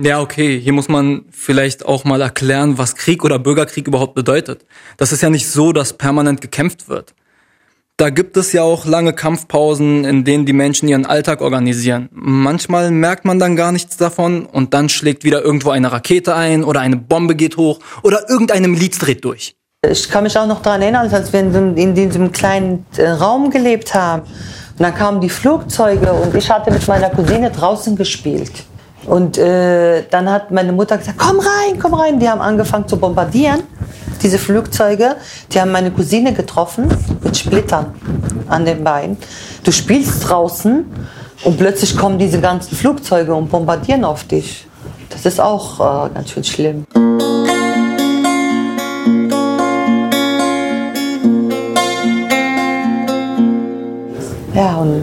Ja, 0.00 0.20
okay, 0.20 0.60
hier 0.60 0.72
muss 0.72 0.88
man 0.88 1.24
vielleicht 1.30 1.84
auch 1.84 2.04
mal 2.04 2.20
erklären, 2.20 2.78
was 2.78 2.94
Krieg 2.94 3.24
oder 3.24 3.38
Bürgerkrieg 3.38 3.88
überhaupt 3.88 4.14
bedeutet. 4.14 4.64
Das 4.96 5.10
ist 5.12 5.22
ja 5.22 5.30
nicht 5.30 5.48
so, 5.48 5.72
dass 5.72 5.98
permanent 5.98 6.40
gekämpft 6.40 6.88
wird. 6.88 7.14
Da 7.96 8.10
gibt 8.10 8.36
es 8.36 8.52
ja 8.52 8.62
auch 8.62 8.86
lange 8.86 9.12
Kampfpausen, 9.12 10.04
in 10.04 10.22
denen 10.22 10.46
die 10.46 10.52
Menschen 10.52 10.88
ihren 10.88 11.04
Alltag 11.04 11.40
organisieren. 11.40 12.08
Manchmal 12.12 12.92
merkt 12.92 13.24
man 13.24 13.40
dann 13.40 13.56
gar 13.56 13.72
nichts 13.72 13.96
davon 13.96 14.46
und 14.46 14.72
dann 14.72 14.88
schlägt 14.88 15.24
wieder 15.24 15.42
irgendwo 15.42 15.70
eine 15.70 15.90
Rakete 15.90 16.36
ein 16.36 16.62
oder 16.62 16.78
eine 16.78 16.96
Bombe 16.96 17.34
geht 17.34 17.56
hoch 17.56 17.80
oder 18.04 18.30
irgendeine 18.30 18.68
Miliz 18.68 19.00
dreht 19.00 19.24
durch. 19.24 19.57
Ich 19.86 20.10
kann 20.10 20.24
mich 20.24 20.36
auch 20.36 20.46
noch 20.48 20.60
daran 20.60 20.82
erinnern, 20.82 21.08
als 21.08 21.32
wir 21.32 21.38
in, 21.38 21.94
diesem 21.94 22.32
kleinen 22.32 22.84
äh, 22.96 23.10
Raum 23.10 23.48
gelebt 23.48 23.94
haben. 23.94 24.22
Und 24.22 24.80
dann 24.80 24.92
kamen 24.92 25.20
die 25.20 25.28
Flugzeuge 25.28 26.12
und 26.14 26.34
ich 26.34 26.50
hatte 26.50 26.72
mit 26.72 26.88
meiner 26.88 27.10
Cousine 27.10 27.48
draußen 27.52 27.94
gespielt. 27.94 28.50
Und 29.06 29.38
äh, 29.38 30.02
dann 30.10 30.28
hat 30.28 30.50
meine 30.50 30.72
Mutter 30.72 30.98
gesagt, 30.98 31.16
komm 31.16 31.38
rein, 31.38 31.78
komm 31.80 31.94
rein. 31.94 32.18
Die 32.18 32.28
haben 32.28 32.40
angefangen 32.40 32.88
zu 32.88 32.96
bombardieren, 32.96 33.62
diese 34.20 34.38
Flugzeuge. 34.38 35.14
Die 35.52 35.60
haben 35.60 35.70
meine 35.70 35.92
Cousine 35.92 36.32
getroffen 36.32 36.88
mit 37.22 37.36
Splittern 37.36 37.94
an 38.48 38.64
den 38.64 38.82
Beinen. 38.82 39.16
Du 39.62 39.70
spielst 39.70 40.28
draußen 40.28 40.86
und 41.44 41.56
plötzlich 41.56 41.96
kommen 41.96 42.18
diese 42.18 42.40
ganzen 42.40 42.76
Flugzeuge 42.76 43.32
und 43.32 43.48
bombardieren 43.48 44.04
auf 44.04 44.24
dich. 44.24 44.66
Das 45.08 45.24
ist 45.24 45.40
auch 45.40 46.08
äh, 46.08 46.10
ganz 46.14 46.30
schön 46.30 46.42
schlimm. 46.42 46.84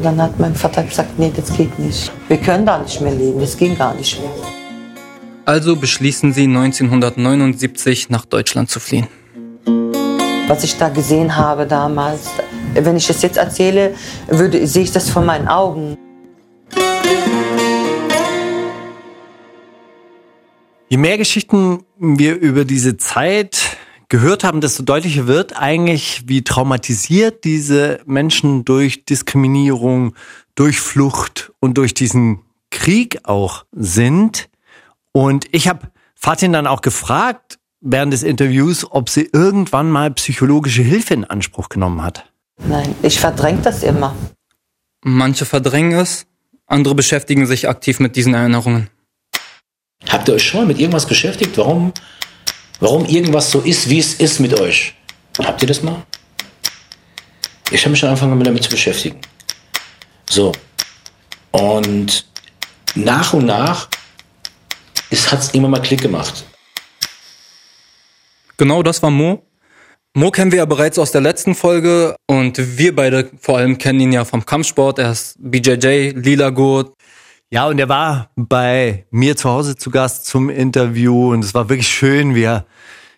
Dann 0.05 0.21
hat 0.21 0.39
mein 0.39 0.55
Vater 0.55 0.83
gesagt, 0.83 1.17
nee, 1.17 1.31
das 1.35 1.51
geht 1.57 1.77
nicht. 1.79 2.11
Wir 2.27 2.37
können 2.37 2.65
da 2.65 2.77
nicht 2.77 3.01
mehr 3.01 3.13
leben, 3.13 3.39
das 3.39 3.57
ging 3.57 3.75
gar 3.77 3.93
nicht 3.95 4.19
mehr. 4.21 4.29
Also 5.45 5.75
beschließen 5.75 6.31
sie 6.31 6.43
1979 6.43 8.09
nach 8.09 8.25
Deutschland 8.25 8.69
zu 8.69 8.79
fliehen. 8.79 9.07
Was 10.47 10.63
ich 10.63 10.77
da 10.77 10.89
gesehen 10.89 11.35
habe 11.35 11.65
damals, 11.65 12.29
wenn 12.75 12.95
ich 12.97 13.07
das 13.07 13.21
jetzt 13.23 13.37
erzähle, 13.37 13.95
würde, 14.27 14.65
sehe 14.67 14.83
ich 14.83 14.91
das 14.91 15.09
vor 15.09 15.23
meinen 15.23 15.47
Augen. 15.47 15.97
Je 20.87 20.97
mehr 20.97 21.17
Geschichten 21.17 21.79
wir 21.97 22.35
über 22.35 22.63
diese 22.63 22.97
Zeit 22.97 23.74
gehört 24.09 24.43
haben, 24.43 24.61
desto 24.61 24.83
deutlicher 24.83 25.27
wird 25.27 25.55
eigentlich, 25.59 26.23
wie 26.27 26.43
traumatisiert 26.43 27.43
diese 27.43 27.99
Menschen 28.05 28.65
durch 28.65 29.05
Diskriminierung, 29.05 30.15
durch 30.55 30.79
Flucht 30.79 31.51
und 31.59 31.77
durch 31.77 31.93
diesen 31.93 32.41
Krieg 32.71 33.19
auch 33.23 33.65
sind. 33.71 34.49
Und 35.11 35.45
ich 35.51 35.67
habe 35.67 35.91
Fatin 36.15 36.53
dann 36.53 36.67
auch 36.67 36.81
gefragt 36.81 37.59
während 37.81 38.13
des 38.13 38.23
Interviews, 38.23 38.89
ob 38.89 39.09
sie 39.09 39.29
irgendwann 39.31 39.89
mal 39.89 40.11
psychologische 40.11 40.81
Hilfe 40.81 41.13
in 41.13 41.23
Anspruch 41.23 41.69
genommen 41.69 42.01
hat. 42.01 42.31
Nein, 42.67 42.95
ich 43.01 43.19
verdränge 43.19 43.61
das 43.61 43.83
immer. 43.83 44.15
Manche 45.03 45.45
verdrängen 45.45 45.91
es, 45.91 46.25
andere 46.65 46.95
beschäftigen 46.95 47.45
sich 47.45 47.69
aktiv 47.69 47.99
mit 47.99 48.15
diesen 48.15 48.33
Erinnerungen. 48.33 48.89
Habt 50.09 50.27
ihr 50.27 50.35
euch 50.35 50.43
schon 50.43 50.61
mal 50.61 50.67
mit 50.67 50.79
irgendwas 50.79 51.05
beschäftigt? 51.05 51.57
Warum, 51.57 51.93
warum 52.79 53.05
irgendwas 53.05 53.51
so 53.51 53.61
ist, 53.61 53.89
wie 53.89 53.99
es 53.99 54.15
ist 54.15 54.39
mit 54.39 54.59
euch? 54.59 54.93
Habt 55.39 55.61
ihr 55.61 55.67
das 55.67 55.81
mal? 55.81 56.03
Ich 57.71 57.81
habe 57.81 57.91
mich 57.91 57.99
schon 57.99 58.09
angefangen 58.09 58.43
damit 58.43 58.63
zu 58.63 58.69
beschäftigen. 58.69 59.19
So. 60.29 60.51
Und 61.51 62.25
nach 62.95 63.33
und 63.33 63.45
nach 63.45 63.89
hat 65.31 65.39
es 65.39 65.49
immer 65.51 65.67
mal 65.67 65.81
Klick 65.81 66.01
gemacht. 66.01 66.45
Genau 68.57 68.83
das 68.83 69.01
war 69.01 69.11
Mo. 69.11 69.45
Mo 70.13 70.31
kennen 70.31 70.51
wir 70.51 70.59
ja 70.59 70.65
bereits 70.65 70.97
aus 70.97 71.11
der 71.11 71.21
letzten 71.21 71.55
Folge 71.55 72.15
und 72.27 72.77
wir 72.77 72.95
beide 72.95 73.29
vor 73.39 73.57
allem 73.57 73.77
kennen 73.77 73.99
ihn 73.99 74.13
ja 74.13 74.23
vom 74.23 74.45
Kampfsport. 74.45 74.99
Er 74.99 75.11
ist 75.11 75.35
BJJ, 75.39 76.11
Lila 76.15 76.51
Gurt. 76.51 76.93
Ja, 77.51 77.67
und 77.67 77.79
er 77.79 77.89
war 77.89 78.31
bei 78.35 79.05
mir 79.11 79.37
zu 79.37 79.49
Hause 79.49 79.75
zu 79.75 79.91
Gast 79.91 80.25
zum 80.25 80.49
Interview 80.49 81.31
und 81.31 81.43
es 81.43 81.53
war 81.53 81.69
wirklich 81.69 81.87
schön, 81.87 82.33
wie 82.33 82.43
er 82.43 82.65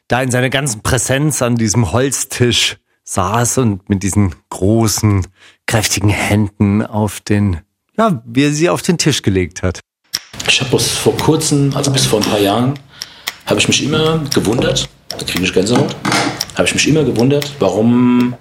da 0.09 0.21
in 0.21 0.31
seiner 0.31 0.49
ganzen 0.49 0.81
Präsenz 0.81 1.41
an 1.41 1.55
diesem 1.55 1.91
Holztisch 1.91 2.77
saß 3.05 3.59
und 3.59 3.89
mit 3.89 4.03
diesen 4.03 4.35
großen, 4.49 5.25
kräftigen 5.65 6.09
Händen 6.09 6.85
auf 6.85 7.21
den, 7.21 7.61
ja, 7.97 8.21
wie 8.25 8.43
er 8.43 8.51
sie 8.51 8.69
auf 8.69 8.81
den 8.81 8.97
Tisch 8.97 9.21
gelegt 9.21 9.63
hat. 9.63 9.79
Ich 10.47 10.59
habe 10.59 10.71
bis 10.71 10.91
vor 10.91 11.15
kurzem, 11.17 11.73
also 11.73 11.91
bis 11.91 12.05
vor 12.05 12.19
ein 12.19 12.29
paar 12.29 12.39
Jahren, 12.39 12.77
habe 13.45 13.59
ich 13.59 13.67
mich 13.67 13.83
immer 13.83 14.19
gewundert, 14.33 14.89
da 15.07 15.17
kriege 15.17 15.45
ich 15.45 15.53
Gänsehaut, 15.53 15.95
habe 16.55 16.67
ich 16.67 16.73
mich 16.73 16.87
immer 16.87 17.05
gewundert, 17.05 17.55
warum 17.59 18.35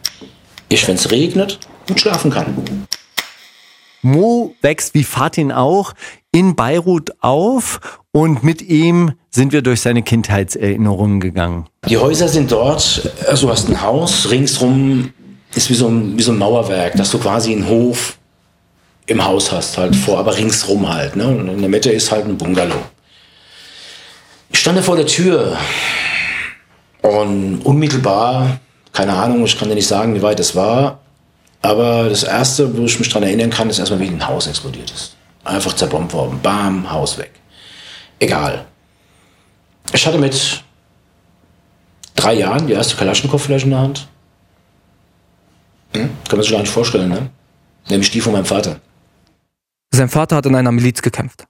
ich, 0.69 0.87
wenn 0.89 0.97
es 0.97 1.11
regnet, 1.13 1.61
gut 1.87 2.01
schlafen 2.01 2.33
kann. 2.33 2.87
Mo 4.07 4.55
wächst 4.63 4.95
wie 4.95 5.05
Fatin 5.05 5.53
auch 5.53 5.93
in 6.33 6.55
Beirut 6.55 7.11
auf 7.21 7.81
und 8.13 8.45
mit 8.45 8.63
ihm 8.63 9.13
sind 9.31 9.53
wir 9.53 9.63
durch 9.63 9.81
seine 9.81 10.03
Kindheitserinnerungen 10.03 11.21
gegangen. 11.21 11.67
Die 11.89 11.99
Häuser 11.99 12.29
sind 12.29 12.53
dort, 12.53 13.11
also 13.27 13.47
du 13.47 13.53
hast 13.53 13.69
ein 13.69 13.83
Haus, 13.83 14.31
ringsrum 14.31 15.13
ist 15.55 15.71
wie 15.71 15.75
so 15.75 15.89
ein, 15.89 16.17
wie 16.17 16.23
so 16.23 16.33
ein 16.33 16.39
Mauerwerk, 16.39 16.95
dass 16.97 17.11
du 17.11 17.19
quasi 17.19 17.53
einen 17.53 17.69
Hof 17.69 18.17
im 19.07 19.25
Haus 19.25 19.51
hast, 19.51 19.77
halt 19.77 19.97
vor, 19.97 20.19
aber 20.19 20.37
ringsrum 20.37 20.89
halt. 20.89 21.17
Ne? 21.17 21.27
Und 21.27 21.49
in 21.49 21.61
der 21.61 21.69
Mitte 21.69 21.91
ist 21.91 22.11
halt 22.11 22.27
ein 22.27 22.37
Bungalow. 22.37 22.83
Ich 24.53 24.61
stand 24.61 24.79
da 24.79 24.83
vor 24.83 24.97
der 24.97 25.07
Tür 25.07 25.57
und 27.03 27.61
unmittelbar, 27.65 28.61
keine 28.93 29.15
Ahnung, 29.15 29.45
ich 29.45 29.59
kann 29.59 29.69
dir 29.69 29.75
nicht 29.75 29.89
sagen, 29.89 30.15
wie 30.15 30.23
weit 30.23 30.41
es 30.41 30.55
war, 30.55 31.01
aber 31.63 32.09
das 32.09 32.23
Erste, 32.23 32.77
wo 32.77 32.85
ich 32.85 32.99
mich 32.99 33.09
daran 33.09 33.25
erinnern 33.25 33.51
kann, 33.51 33.69
ist 33.71 33.79
erstmal, 33.79 34.01
wie 34.01 34.09
ein 34.09 34.27
Haus 34.27 34.47
explodiert 34.47 34.91
ist. 34.91 35.17
Einfach 35.45 35.75
zerbombt 35.75 36.13
worden. 36.13 36.39
Bam, 36.43 36.91
Haus 36.91 37.19
weg. 37.19 37.31
Egal. 38.19 38.65
Ich 39.93 40.07
hatte 40.07 40.19
mit 40.19 40.65
drei 42.15 42.35
Jahren 42.35 42.67
die 42.67 42.73
erste 42.73 42.97
Kalaschnikow-Flasche 42.97 43.65
in 43.65 43.71
der 43.71 43.81
Hand. 43.81 44.09
Hm? 45.95 46.11
Kann 46.29 46.39
man 46.39 46.43
sich 46.43 46.53
gar 46.53 46.61
nicht 46.61 46.73
vorstellen, 46.73 47.09
ne? 47.09 47.31
Nämlich 47.89 48.11
die 48.11 48.21
von 48.21 48.33
meinem 48.33 48.45
Vater. 48.45 48.81
Sein 49.93 50.09
Vater 50.09 50.37
hat 50.37 50.47
in 50.47 50.55
einer 50.57 50.73
Miliz 50.73 51.03
gekämpft. 51.03 51.47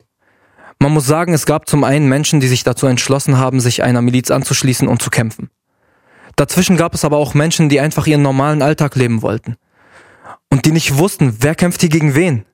Man 0.79 0.93
muss 0.93 1.07
sagen, 1.07 1.33
es 1.33 1.47
gab 1.47 1.69
zum 1.69 1.85
einen 1.85 2.09
Menschen, 2.09 2.41
die 2.41 2.49
sich 2.49 2.63
dazu 2.63 2.87
entschlossen 2.87 3.39
haben, 3.39 3.61
sich 3.61 3.83
einer 3.83 4.03
Miliz 4.03 4.31
anzuschließen 4.31 4.87
und 4.87 5.01
zu 5.01 5.09
kämpfen. 5.09 5.51
Dazwischen 6.37 6.77
gab 6.77 6.95
es 6.95 7.05
aber 7.05 7.17
auch 7.17 7.33
Menschen, 7.33 7.71
die 7.71 7.81
einfach 7.81 8.07
ihren 8.07 8.21
normalen 8.21 8.61
Alltag 8.61 8.95
leben 8.95 9.23
wollten. 9.23 9.57
Und 10.51 10.65
die 10.65 10.73
nicht 10.73 10.99
wussten, 10.99 11.37
wer 11.41 11.55
kämpft 11.55 11.81
hier 11.81 11.91
gegen 11.91 12.15
wen. 12.15 12.45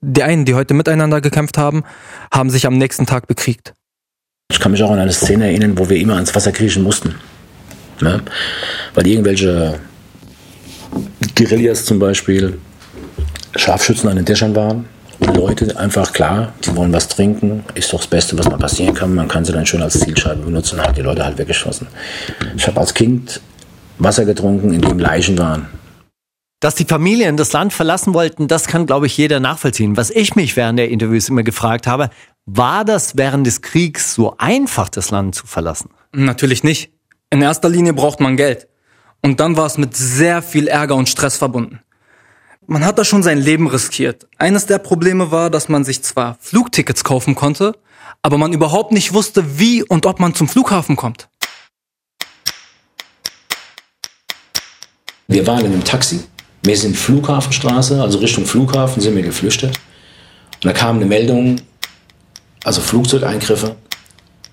Die 0.00 0.22
einen, 0.22 0.44
die 0.44 0.54
heute 0.54 0.74
miteinander 0.74 1.20
gekämpft 1.20 1.58
haben, 1.58 1.84
haben 2.32 2.50
sich 2.50 2.66
am 2.66 2.76
nächsten 2.78 3.06
Tag 3.06 3.26
bekriegt. 3.26 3.74
Ich 4.50 4.60
kann 4.60 4.72
mich 4.72 4.82
auch 4.82 4.90
an 4.90 4.98
eine 4.98 5.12
Szene 5.12 5.46
erinnern, 5.46 5.78
wo 5.78 5.88
wir 5.88 5.96
immer 5.96 6.14
ans 6.14 6.34
Wasser 6.34 6.52
kriechen 6.52 6.82
mussten. 6.82 7.16
Ne? 8.00 8.20
Weil 8.94 9.06
irgendwelche 9.06 9.80
Guerillas 11.34 11.84
zum 11.84 11.98
Beispiel 11.98 12.58
Scharfschützen 13.56 14.08
an 14.08 14.16
den 14.16 14.24
Dächern 14.24 14.54
waren. 14.54 14.86
Und 15.18 15.34
Leute 15.34 15.76
einfach 15.78 16.12
klar, 16.12 16.52
die 16.62 16.76
wollen 16.76 16.92
was 16.92 17.08
trinken, 17.08 17.64
ist 17.74 17.90
doch 17.92 18.00
das 18.00 18.06
Beste, 18.06 18.38
was 18.38 18.48
mal 18.50 18.58
passieren 18.58 18.94
kann. 18.94 19.14
Man 19.14 19.28
kann 19.28 19.46
sie 19.46 19.52
dann 19.52 19.64
schön 19.64 19.80
als 19.80 19.98
Zielscheibe 19.98 20.42
benutzen 20.42 20.78
und 20.78 20.86
hat 20.86 20.96
die 20.96 21.00
Leute 21.02 21.24
halt 21.24 21.38
weggeschossen. 21.38 21.86
Ich 22.54 22.66
habe 22.66 22.78
als 22.78 22.92
Kind 22.92 23.40
Wasser 23.98 24.26
getrunken, 24.26 24.74
in 24.74 24.82
dem 24.82 24.98
Leichen 24.98 25.38
waren. 25.38 25.68
Dass 26.66 26.74
die 26.74 26.84
Familien 26.84 27.36
das 27.36 27.52
Land 27.52 27.72
verlassen 27.72 28.12
wollten, 28.12 28.48
das 28.48 28.66
kann, 28.66 28.86
glaube 28.86 29.06
ich, 29.06 29.16
jeder 29.16 29.38
nachvollziehen. 29.38 29.96
Was 29.96 30.10
ich 30.10 30.34
mich 30.34 30.56
während 30.56 30.80
der 30.80 30.90
Interviews 30.90 31.28
immer 31.28 31.44
gefragt 31.44 31.86
habe, 31.86 32.10
war 32.44 32.84
das 32.84 33.16
während 33.16 33.46
des 33.46 33.62
Kriegs 33.62 34.14
so 34.14 34.34
einfach, 34.38 34.88
das 34.88 35.12
Land 35.12 35.36
zu 35.36 35.46
verlassen? 35.46 35.90
Natürlich 36.12 36.64
nicht. 36.64 36.90
In 37.30 37.40
erster 37.40 37.68
Linie 37.68 37.92
braucht 37.92 38.18
man 38.18 38.36
Geld. 38.36 38.66
Und 39.22 39.38
dann 39.38 39.56
war 39.56 39.66
es 39.66 39.78
mit 39.78 39.96
sehr 39.96 40.42
viel 40.42 40.66
Ärger 40.66 40.96
und 40.96 41.08
Stress 41.08 41.36
verbunden. 41.36 41.82
Man 42.66 42.84
hat 42.84 42.98
da 42.98 43.04
schon 43.04 43.22
sein 43.22 43.38
Leben 43.38 43.68
riskiert. 43.68 44.26
Eines 44.36 44.66
der 44.66 44.78
Probleme 44.78 45.30
war, 45.30 45.50
dass 45.50 45.68
man 45.68 45.84
sich 45.84 46.02
zwar 46.02 46.36
Flugtickets 46.40 47.04
kaufen 47.04 47.36
konnte, 47.36 47.78
aber 48.22 48.38
man 48.38 48.52
überhaupt 48.52 48.90
nicht 48.90 49.14
wusste, 49.14 49.60
wie 49.60 49.84
und 49.84 50.04
ob 50.04 50.18
man 50.18 50.34
zum 50.34 50.48
Flughafen 50.48 50.96
kommt. 50.96 51.28
Wir 55.28 55.46
waren 55.46 55.64
in 55.64 55.72
einem 55.72 55.84
Taxi. 55.84 56.24
Wir 56.66 56.76
sind 56.76 56.96
Flughafenstraße, 56.96 58.02
also 58.02 58.18
Richtung 58.18 58.44
Flughafen 58.44 59.00
sind 59.00 59.14
wir 59.14 59.22
geflüchtet. 59.22 59.78
Und 60.56 60.64
da 60.64 60.72
kam 60.72 60.96
eine 60.96 61.06
Meldung, 61.06 61.60
also 62.64 62.80
Flugzeugeingriffe. 62.80 63.76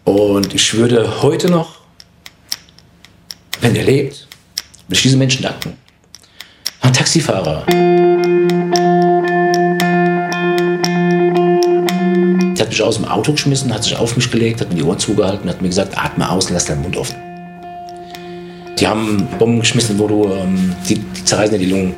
Und 0.03 0.53
ich 0.53 0.75
würde 0.75 1.23
heute 1.23 1.49
noch, 1.49 1.79
wenn 3.61 3.75
er 3.75 3.83
lebt, 3.83 4.27
will 4.87 4.95
ich 4.95 5.01
diese 5.01 5.17
Menschen 5.17 5.41
danken. 5.41 5.75
Ein 6.81 6.93
Taxifahrer. 6.93 7.65
Der 12.45 12.59
hat 12.59 12.69
mich 12.69 12.83
aus 12.83 12.97
dem 12.97 13.05
Auto 13.05 13.31
geschmissen, 13.31 13.73
hat 13.73 13.85
sich 13.85 13.97
auf 13.97 14.15
mich 14.15 14.29
gelegt, 14.29 14.61
hat 14.61 14.69
mir 14.69 14.75
die 14.75 14.83
Ohren 14.83 14.99
zugehalten, 14.99 15.49
hat 15.49 15.63
mir 15.63 15.69
gesagt, 15.69 15.97
atme 15.97 16.29
aus, 16.29 16.51
lass 16.51 16.65
deinen 16.65 16.83
Mund 16.83 16.95
offen. 16.95 17.32
Die 18.83 18.87
haben 18.89 19.29
Bomben 19.39 19.61
geschmissen, 19.61 19.97
wo 19.97 20.09
du, 20.09 20.25
ähm, 20.25 20.75
die, 20.89 20.95
die 20.95 21.23
zerreißen 21.23 21.57
dir 21.57 21.65
die 21.65 21.71
Lungen. 21.71 21.95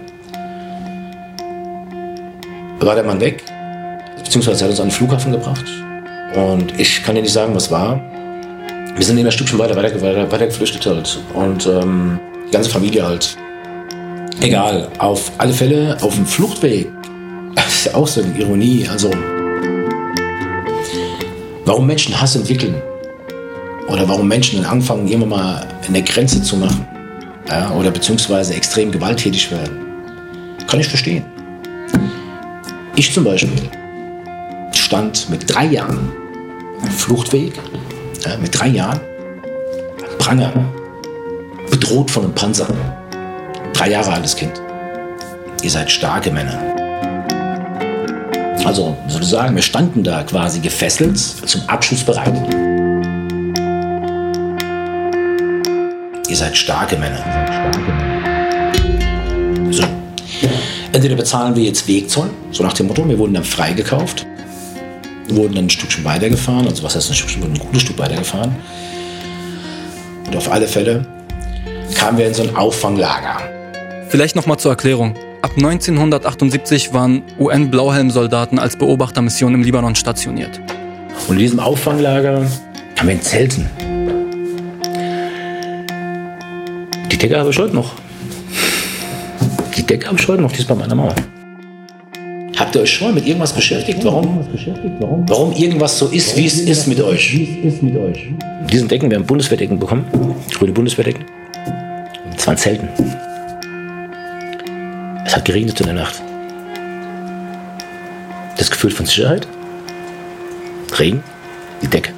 War 2.79 2.93
der 2.93 3.03
Mann 3.03 3.19
weg, 3.19 3.43
beziehungsweise 4.23 4.65
hat 4.65 4.69
uns 4.69 4.79
an 4.79 4.89
den 4.89 4.91
Flughafen 4.91 5.31
gebracht. 5.31 5.65
Und 6.35 6.79
ich 6.79 7.01
kann 7.01 7.15
dir 7.15 7.23
nicht 7.23 7.33
sagen, 7.33 7.55
was 7.55 7.71
war. 7.71 7.99
Wir 8.95 9.03
sind 9.03 9.17
immer 9.17 9.29
ein 9.29 9.31
Stückchen 9.31 9.57
weiter, 9.57 9.75
weiter, 9.75 9.99
weiter, 9.99 10.31
weiter 10.31 10.45
geflüchtet 10.45 10.85
halt. 10.85 11.19
Und 11.33 11.65
ähm, 11.65 12.19
die 12.49 12.51
ganze 12.51 12.69
Familie 12.69 13.03
halt. 13.03 13.35
Egal, 14.41 14.87
auf 14.99 15.31
alle 15.39 15.53
Fälle 15.53 15.97
auf 16.01 16.13
dem 16.13 16.27
Fluchtweg. 16.27 16.87
Das 17.55 17.87
ist 17.87 17.95
auch 17.95 18.07
so 18.07 18.21
eine 18.21 18.37
Ironie. 18.37 18.87
Also, 18.91 19.09
warum 21.63 21.87
Menschen 21.87 22.19
Hass 22.21 22.35
entwickeln 22.35 22.75
oder 23.87 24.07
warum 24.07 24.27
Menschen 24.27 24.61
dann 24.61 24.71
anfangen, 24.71 25.07
irgendwann 25.07 25.29
mal 25.29 25.67
eine 25.87 26.01
Grenze 26.01 26.41
zu 26.41 26.57
machen 26.57 26.85
ja, 27.47 27.71
oder 27.71 27.91
beziehungsweise 27.91 28.53
extrem 28.53 28.91
gewalttätig 28.91 29.51
werden, 29.51 29.77
kann 30.67 30.79
ich 30.79 30.87
verstehen. 30.87 31.23
Ich 32.95 33.13
zum 33.13 33.23
Beispiel 33.23 33.51
stand 34.73 35.29
mit 35.29 35.53
drei 35.53 35.65
Jahren 35.65 36.11
Fluchtweg, 36.97 37.53
ja, 38.25 38.37
mit 38.37 38.57
drei 38.57 38.67
Jahren, 38.67 38.99
am 39.99 40.17
Pranger, 40.17 40.53
bedroht 41.69 42.09
von 42.09 42.23
einem 42.23 42.33
Panzer. 42.33 42.67
Drei 43.73 43.89
Jahre 43.91 44.13
altes 44.13 44.35
Kind. 44.35 44.53
Ihr 45.61 45.69
seid 45.69 45.91
starke 45.91 46.31
Männer. 46.31 46.57
Also, 48.63 48.97
sozusagen, 49.07 49.55
wir 49.55 49.61
standen 49.61 50.03
da 50.03 50.23
quasi 50.23 50.59
gefesselt, 50.59 51.17
zum 51.17 51.61
Abschuss 51.67 52.03
bereit. 52.03 52.33
Ihr 56.35 56.39
seid 56.39 56.57
starke 56.57 56.97
Männer. 56.97 57.23
So. 59.71 59.83
Entweder 60.91 61.15
bezahlen 61.15 61.55
wir 61.55 61.63
jetzt 61.63 61.87
Wegzoll, 61.87 62.29
so 62.51 62.61
nach 62.61 62.73
dem 62.73 62.87
Motto, 62.87 63.07
wir 63.07 63.17
wurden 63.17 63.35
dann 63.35 63.45
freigekauft, 63.45 64.27
wurden 65.29 65.55
dann 65.55 65.67
ein 65.67 65.69
Stückchen 65.69 66.03
weitergefahren, 66.03 66.67
also 66.67 66.83
was 66.83 66.93
heißt 66.93 67.09
ein 67.09 67.13
Stückchen, 67.13 67.41
wurden 67.41 67.53
ein 67.53 67.59
gutes 67.59 67.83
Stück 67.83 67.97
weitergefahren. 67.99 68.53
Und 70.27 70.35
auf 70.35 70.51
alle 70.51 70.67
Fälle 70.67 71.07
kamen 71.97 72.17
wir 72.17 72.27
in 72.27 72.33
so 72.33 72.43
ein 72.43 72.53
Auffanglager. 72.53 73.37
Vielleicht 74.09 74.35
nochmal 74.35 74.59
zur 74.59 74.71
Erklärung. 74.71 75.15
Ab 75.41 75.51
1978 75.55 76.91
waren 76.91 77.23
UN-Blauhelm-Soldaten 77.39 78.59
als 78.59 78.75
Beobachtermission 78.75 79.53
im 79.53 79.63
Libanon 79.63 79.95
stationiert. 79.95 80.59
Und 81.29 81.35
in 81.35 81.39
diesem 81.39 81.61
Auffanglager 81.61 82.45
haben 82.97 83.07
wir 83.07 83.13
in 83.13 83.21
Zelten. 83.21 83.69
Decke 87.25 87.39
habe 87.39 87.49
ich 87.49 87.57
heute 87.57 87.73
noch. 87.73 87.91
Die 89.75 89.81
Decke 89.81 90.05
habe 90.05 90.19
ich 90.19 90.27
heute 90.27 90.43
noch, 90.43 90.51
die 90.51 90.59
ist 90.59 90.67
bei 90.67 90.75
meiner 90.75 90.93
Mama. 90.93 91.15
Habt 92.55 92.75
ihr 92.75 92.81
euch 92.81 92.93
schon 92.93 93.07
mal 93.07 93.13
mit 93.15 93.25
irgendwas 93.25 93.51
beschäftigt? 93.51 94.05
Warum, 94.05 94.45
warum 95.27 95.51
irgendwas 95.53 95.97
so 95.97 96.05
ist, 96.09 96.37
wie 96.37 96.45
es 96.45 96.59
ist 96.59 96.85
mit 96.85 97.01
euch? 97.01 97.35
Diesen 98.71 98.87
Decken, 98.87 99.09
wir 99.09 99.17
haben 99.17 99.25
Bundeswehrdecken 99.25 99.79
bekommen, 99.79 100.05
grüne 100.53 100.71
Bundeswehrdecken. 100.71 101.25
Und 102.29 102.39
zwar 102.39 102.53
in 102.53 102.59
Zelten. 102.59 102.89
Es 105.25 105.35
hat 105.35 105.45
geregnet 105.45 105.79
in 105.79 105.87
der 105.87 105.95
Nacht. 105.95 106.21
Das 108.55 108.69
Gefühl 108.69 108.91
von 108.91 109.07
Sicherheit, 109.07 109.47
Regen, 110.99 111.23
die 111.81 111.87
Decke. 111.87 112.11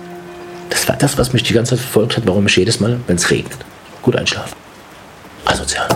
Das 0.70 0.86
war 0.90 0.98
das, 0.98 1.18
was 1.18 1.32
mich 1.32 1.44
die 1.44 1.54
ganze 1.54 1.78
Zeit 1.78 1.80
verfolgt 1.80 2.18
hat, 2.18 2.28
warum 2.28 2.46
ich 2.48 2.58
jedes 2.58 2.82
Mal, 2.82 3.00
wenn 3.08 3.16
es 3.16 3.32
regnet, 3.32 3.56
gut 4.02 4.18
einschlafe. 4.18 4.54
Asozial. 5.48 5.88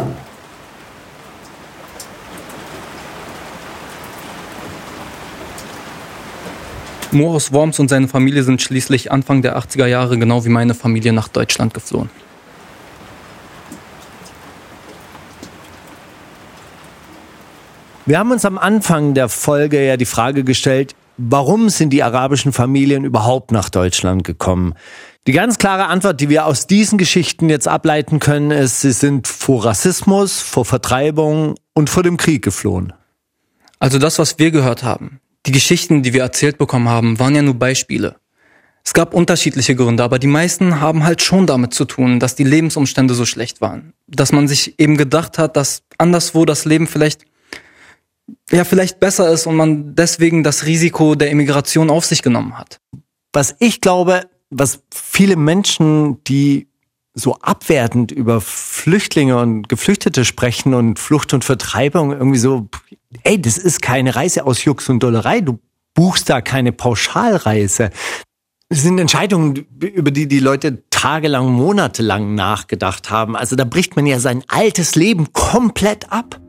Mo 7.11 7.33
aus 7.35 7.51
Worms 7.51 7.79
und 7.79 7.89
seine 7.89 8.07
Familie 8.07 8.43
sind 8.43 8.61
schließlich 8.61 9.11
Anfang 9.11 9.41
der 9.41 9.57
80er 9.57 9.85
Jahre 9.85 10.17
genau 10.17 10.45
wie 10.45 10.49
meine 10.49 10.73
Familie 10.73 11.11
nach 11.11 11.27
Deutschland 11.27 11.73
geflohen. 11.73 12.09
Wir 18.05 18.17
haben 18.17 18.31
uns 18.31 18.45
am 18.45 18.57
Anfang 18.57 19.13
der 19.13 19.27
Folge 19.27 19.85
ja 19.85 19.97
die 19.97 20.05
Frage 20.05 20.43
gestellt, 20.45 20.95
warum 21.29 21.69
sind 21.69 21.91
die 21.91 22.03
arabischen 22.03 22.53
Familien 22.53 23.03
überhaupt 23.03 23.51
nach 23.51 23.69
Deutschland 23.69 24.23
gekommen? 24.23 24.73
Die 25.27 25.33
ganz 25.33 25.59
klare 25.59 25.85
Antwort, 25.85 26.19
die 26.19 26.29
wir 26.29 26.45
aus 26.45 26.65
diesen 26.65 26.97
Geschichten 26.97 27.49
jetzt 27.49 27.67
ableiten 27.67 28.19
können, 28.19 28.49
ist, 28.49 28.81
sie 28.81 28.91
sind 28.91 29.27
vor 29.27 29.65
Rassismus, 29.65 30.41
vor 30.41 30.65
Vertreibung 30.65 31.55
und 31.73 31.89
vor 31.89 32.03
dem 32.03 32.17
Krieg 32.17 32.43
geflohen. 32.43 32.93
Also 33.79 33.99
das, 33.99 34.17
was 34.17 34.39
wir 34.39 34.51
gehört 34.51 34.83
haben, 34.83 35.19
die 35.45 35.51
Geschichten, 35.51 36.01
die 36.01 36.13
wir 36.13 36.21
erzählt 36.21 36.57
bekommen 36.57 36.89
haben, 36.89 37.19
waren 37.19 37.35
ja 37.35 37.41
nur 37.41 37.55
Beispiele. 37.55 38.15
Es 38.83 38.93
gab 38.93 39.13
unterschiedliche 39.13 39.75
Gründe, 39.75 40.03
aber 40.03 40.17
die 40.17 40.27
meisten 40.27 40.81
haben 40.81 41.03
halt 41.03 41.21
schon 41.21 41.45
damit 41.45 41.73
zu 41.73 41.85
tun, 41.85 42.19
dass 42.19 42.35
die 42.35 42.43
Lebensumstände 42.43 43.13
so 43.13 43.25
schlecht 43.25 43.61
waren. 43.61 43.93
Dass 44.07 44.31
man 44.31 44.47
sich 44.47 44.79
eben 44.79 44.97
gedacht 44.97 45.37
hat, 45.37 45.55
dass 45.55 45.83
anderswo 45.99 46.45
das 46.45 46.65
Leben 46.65 46.87
vielleicht 46.87 47.25
ja 48.51 48.63
vielleicht 48.63 48.99
besser 48.99 49.29
ist 49.31 49.47
und 49.47 49.55
man 49.55 49.95
deswegen 49.95 50.43
das 50.43 50.65
Risiko 50.65 51.15
der 51.15 51.29
Immigration 51.29 51.89
auf 51.89 52.05
sich 52.05 52.21
genommen 52.21 52.57
hat. 52.57 52.79
Was 53.33 53.55
ich 53.59 53.81
glaube, 53.81 54.29
was 54.49 54.83
viele 54.93 55.35
Menschen, 55.35 56.23
die 56.25 56.67
so 57.13 57.35
abwertend 57.35 58.11
über 58.11 58.41
Flüchtlinge 58.41 59.37
und 59.37 59.69
Geflüchtete 59.69 60.25
sprechen 60.25 60.73
und 60.73 60.99
Flucht 60.99 61.33
und 61.33 61.43
Vertreibung 61.43 62.11
irgendwie 62.11 62.39
so, 62.39 62.69
ey, 63.23 63.41
das 63.41 63.57
ist 63.57 63.81
keine 63.81 64.15
Reise 64.15 64.45
aus 64.45 64.63
Jux 64.63 64.87
und 64.89 65.01
Dollerei, 65.03 65.41
du 65.41 65.59
buchst 65.93 66.29
da 66.29 66.41
keine 66.41 66.71
Pauschalreise. 66.71 67.91
Das 68.69 68.83
sind 68.83 68.97
Entscheidungen, 68.99 69.67
über 69.81 70.11
die 70.11 70.27
die 70.27 70.39
Leute 70.39 70.83
tagelang, 70.89 71.51
monatelang 71.51 72.35
nachgedacht 72.35 73.09
haben. 73.09 73.35
Also 73.35 73.57
da 73.57 73.65
bricht 73.65 73.97
man 73.97 74.05
ja 74.05 74.19
sein 74.19 74.43
altes 74.47 74.95
Leben 74.95 75.33
komplett 75.33 76.11
ab. 76.11 76.40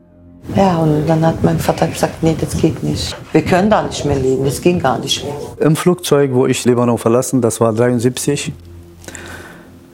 Ja, 0.55 0.77
und 0.77 1.07
dann 1.07 1.25
hat 1.25 1.41
mein 1.43 1.57
Vater 1.57 1.87
gesagt, 1.87 2.21
nee, 2.21 2.35
das 2.39 2.55
geht 2.57 2.83
nicht. 2.83 3.15
Wir 3.31 3.41
können 3.41 3.69
da 3.69 3.81
nicht 3.81 4.03
mehr 4.05 4.17
leben, 4.17 4.43
das 4.43 4.61
ging 4.61 4.77
gar 4.79 4.99
nicht 4.99 5.23
mehr. 5.23 5.33
Im 5.59 5.75
Flugzeug, 5.75 6.31
wo 6.33 6.45
ich 6.45 6.65
Libanon 6.65 6.97
verlassen, 6.97 7.41
das 7.41 7.59
war 7.61 7.73
73. 7.73 8.51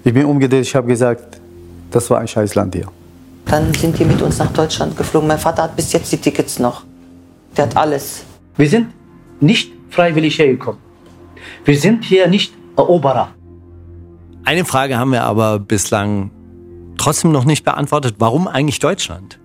Ich 0.03 0.13
bin 0.13 0.25
umgedreht, 0.25 0.63
ich 0.63 0.75
habe 0.75 0.87
gesagt, 0.87 1.39
das 1.91 2.09
war 2.09 2.19
ein 2.19 2.27
Scheißland 2.27 2.75
hier. 2.75 2.87
Dann 3.45 3.73
sind 3.73 3.97
die 3.97 4.05
mit 4.05 4.21
uns 4.21 4.39
nach 4.39 4.51
Deutschland 4.51 4.97
geflogen. 4.97 5.27
Mein 5.27 5.39
Vater 5.39 5.63
hat 5.63 5.75
bis 5.75 5.93
jetzt 5.93 6.11
die 6.11 6.17
Tickets 6.17 6.59
noch. 6.59 6.83
Der 7.55 7.65
hat 7.65 7.77
alles. 7.77 8.23
Wir 8.57 8.69
sind 8.69 8.87
nicht 9.39 9.71
freiwillig 9.89 10.37
hergekommen. 10.39 10.79
Wir 11.63 11.77
sind 11.77 12.03
hier 12.03 12.27
nicht 12.27 12.53
Eroberer. 12.75 13.29
Eine 14.45 14.65
Frage 14.65 14.97
haben 14.97 15.11
wir 15.11 15.23
aber 15.23 15.59
bislang 15.59 16.31
trotzdem 16.97 17.31
noch 17.31 17.45
nicht 17.45 17.63
beantwortet. 17.63 18.15
Warum 18.19 18.47
eigentlich 18.47 18.79
Deutschland? 18.79 19.39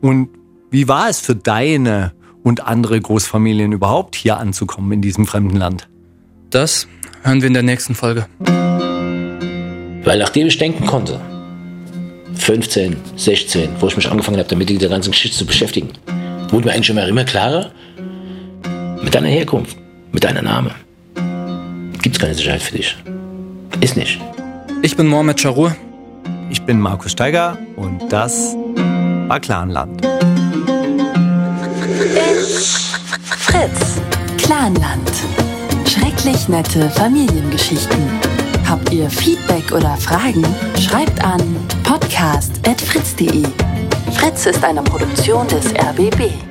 Und 0.00 0.28
wie 0.70 0.88
war 0.88 1.08
es 1.08 1.20
für 1.20 1.34
deine 1.34 2.12
und 2.42 2.66
andere 2.66 3.00
Großfamilien 3.00 3.72
überhaupt 3.72 4.16
hier 4.16 4.38
anzukommen 4.38 4.92
in 4.92 5.02
diesem 5.02 5.26
fremden 5.26 5.56
Land? 5.56 5.88
Das 6.50 6.86
hören 7.22 7.42
wir 7.42 7.48
in 7.48 7.54
der 7.54 7.62
nächsten 7.62 7.94
Folge. 7.94 8.26
Weil 10.04 10.18
nachdem 10.18 10.46
ich 10.46 10.58
denken 10.58 10.86
konnte, 10.86 11.20
15, 12.34 12.96
16, 13.16 13.70
wo 13.80 13.88
ich 13.88 13.96
mich 13.96 14.10
angefangen 14.10 14.38
habe, 14.38 14.48
damit 14.48 14.70
mit 14.70 14.80
der 14.80 14.88
ganzen 14.88 15.10
Geschichte 15.10 15.36
zu 15.36 15.46
beschäftigen, 15.46 15.90
wurde 16.48 16.66
mir 16.66 16.72
eigentlich 16.72 16.90
immer, 16.90 17.06
immer 17.06 17.24
klarer, 17.24 17.70
mit 19.02 19.14
deiner 19.14 19.28
Herkunft, 19.28 19.76
mit 20.12 20.24
deiner 20.24 20.42
Name, 20.42 20.74
gibt 22.02 22.16
es 22.16 22.20
keine 22.20 22.34
Sicherheit 22.34 22.62
für 22.62 22.76
dich. 22.76 22.96
Ist 23.80 23.96
nicht. 23.96 24.20
Ich 24.82 24.96
bin 24.96 25.06
Mohamed 25.06 25.40
Charur. 25.40 25.76
Ich 26.50 26.62
bin 26.62 26.80
Markus 26.80 27.12
Steiger 27.12 27.58
und 27.76 28.12
das 28.12 28.56
Clanland. 29.38 30.04
Fritz. 33.38 34.00
Clanland. 34.38 35.10
Schrecklich 35.86 36.48
nette 36.48 36.90
Familiengeschichten. 36.90 38.20
Habt 38.68 38.92
ihr 38.92 39.08
Feedback 39.08 39.70
oder 39.72 39.96
Fragen? 39.96 40.44
Schreibt 40.78 41.22
an 41.24 41.40
podcast.fritz.de. 41.84 43.44
Fritz 44.12 44.46
ist 44.46 44.64
eine 44.64 44.82
Produktion 44.82 45.46
des 45.46 45.72
RBB. 45.74 46.49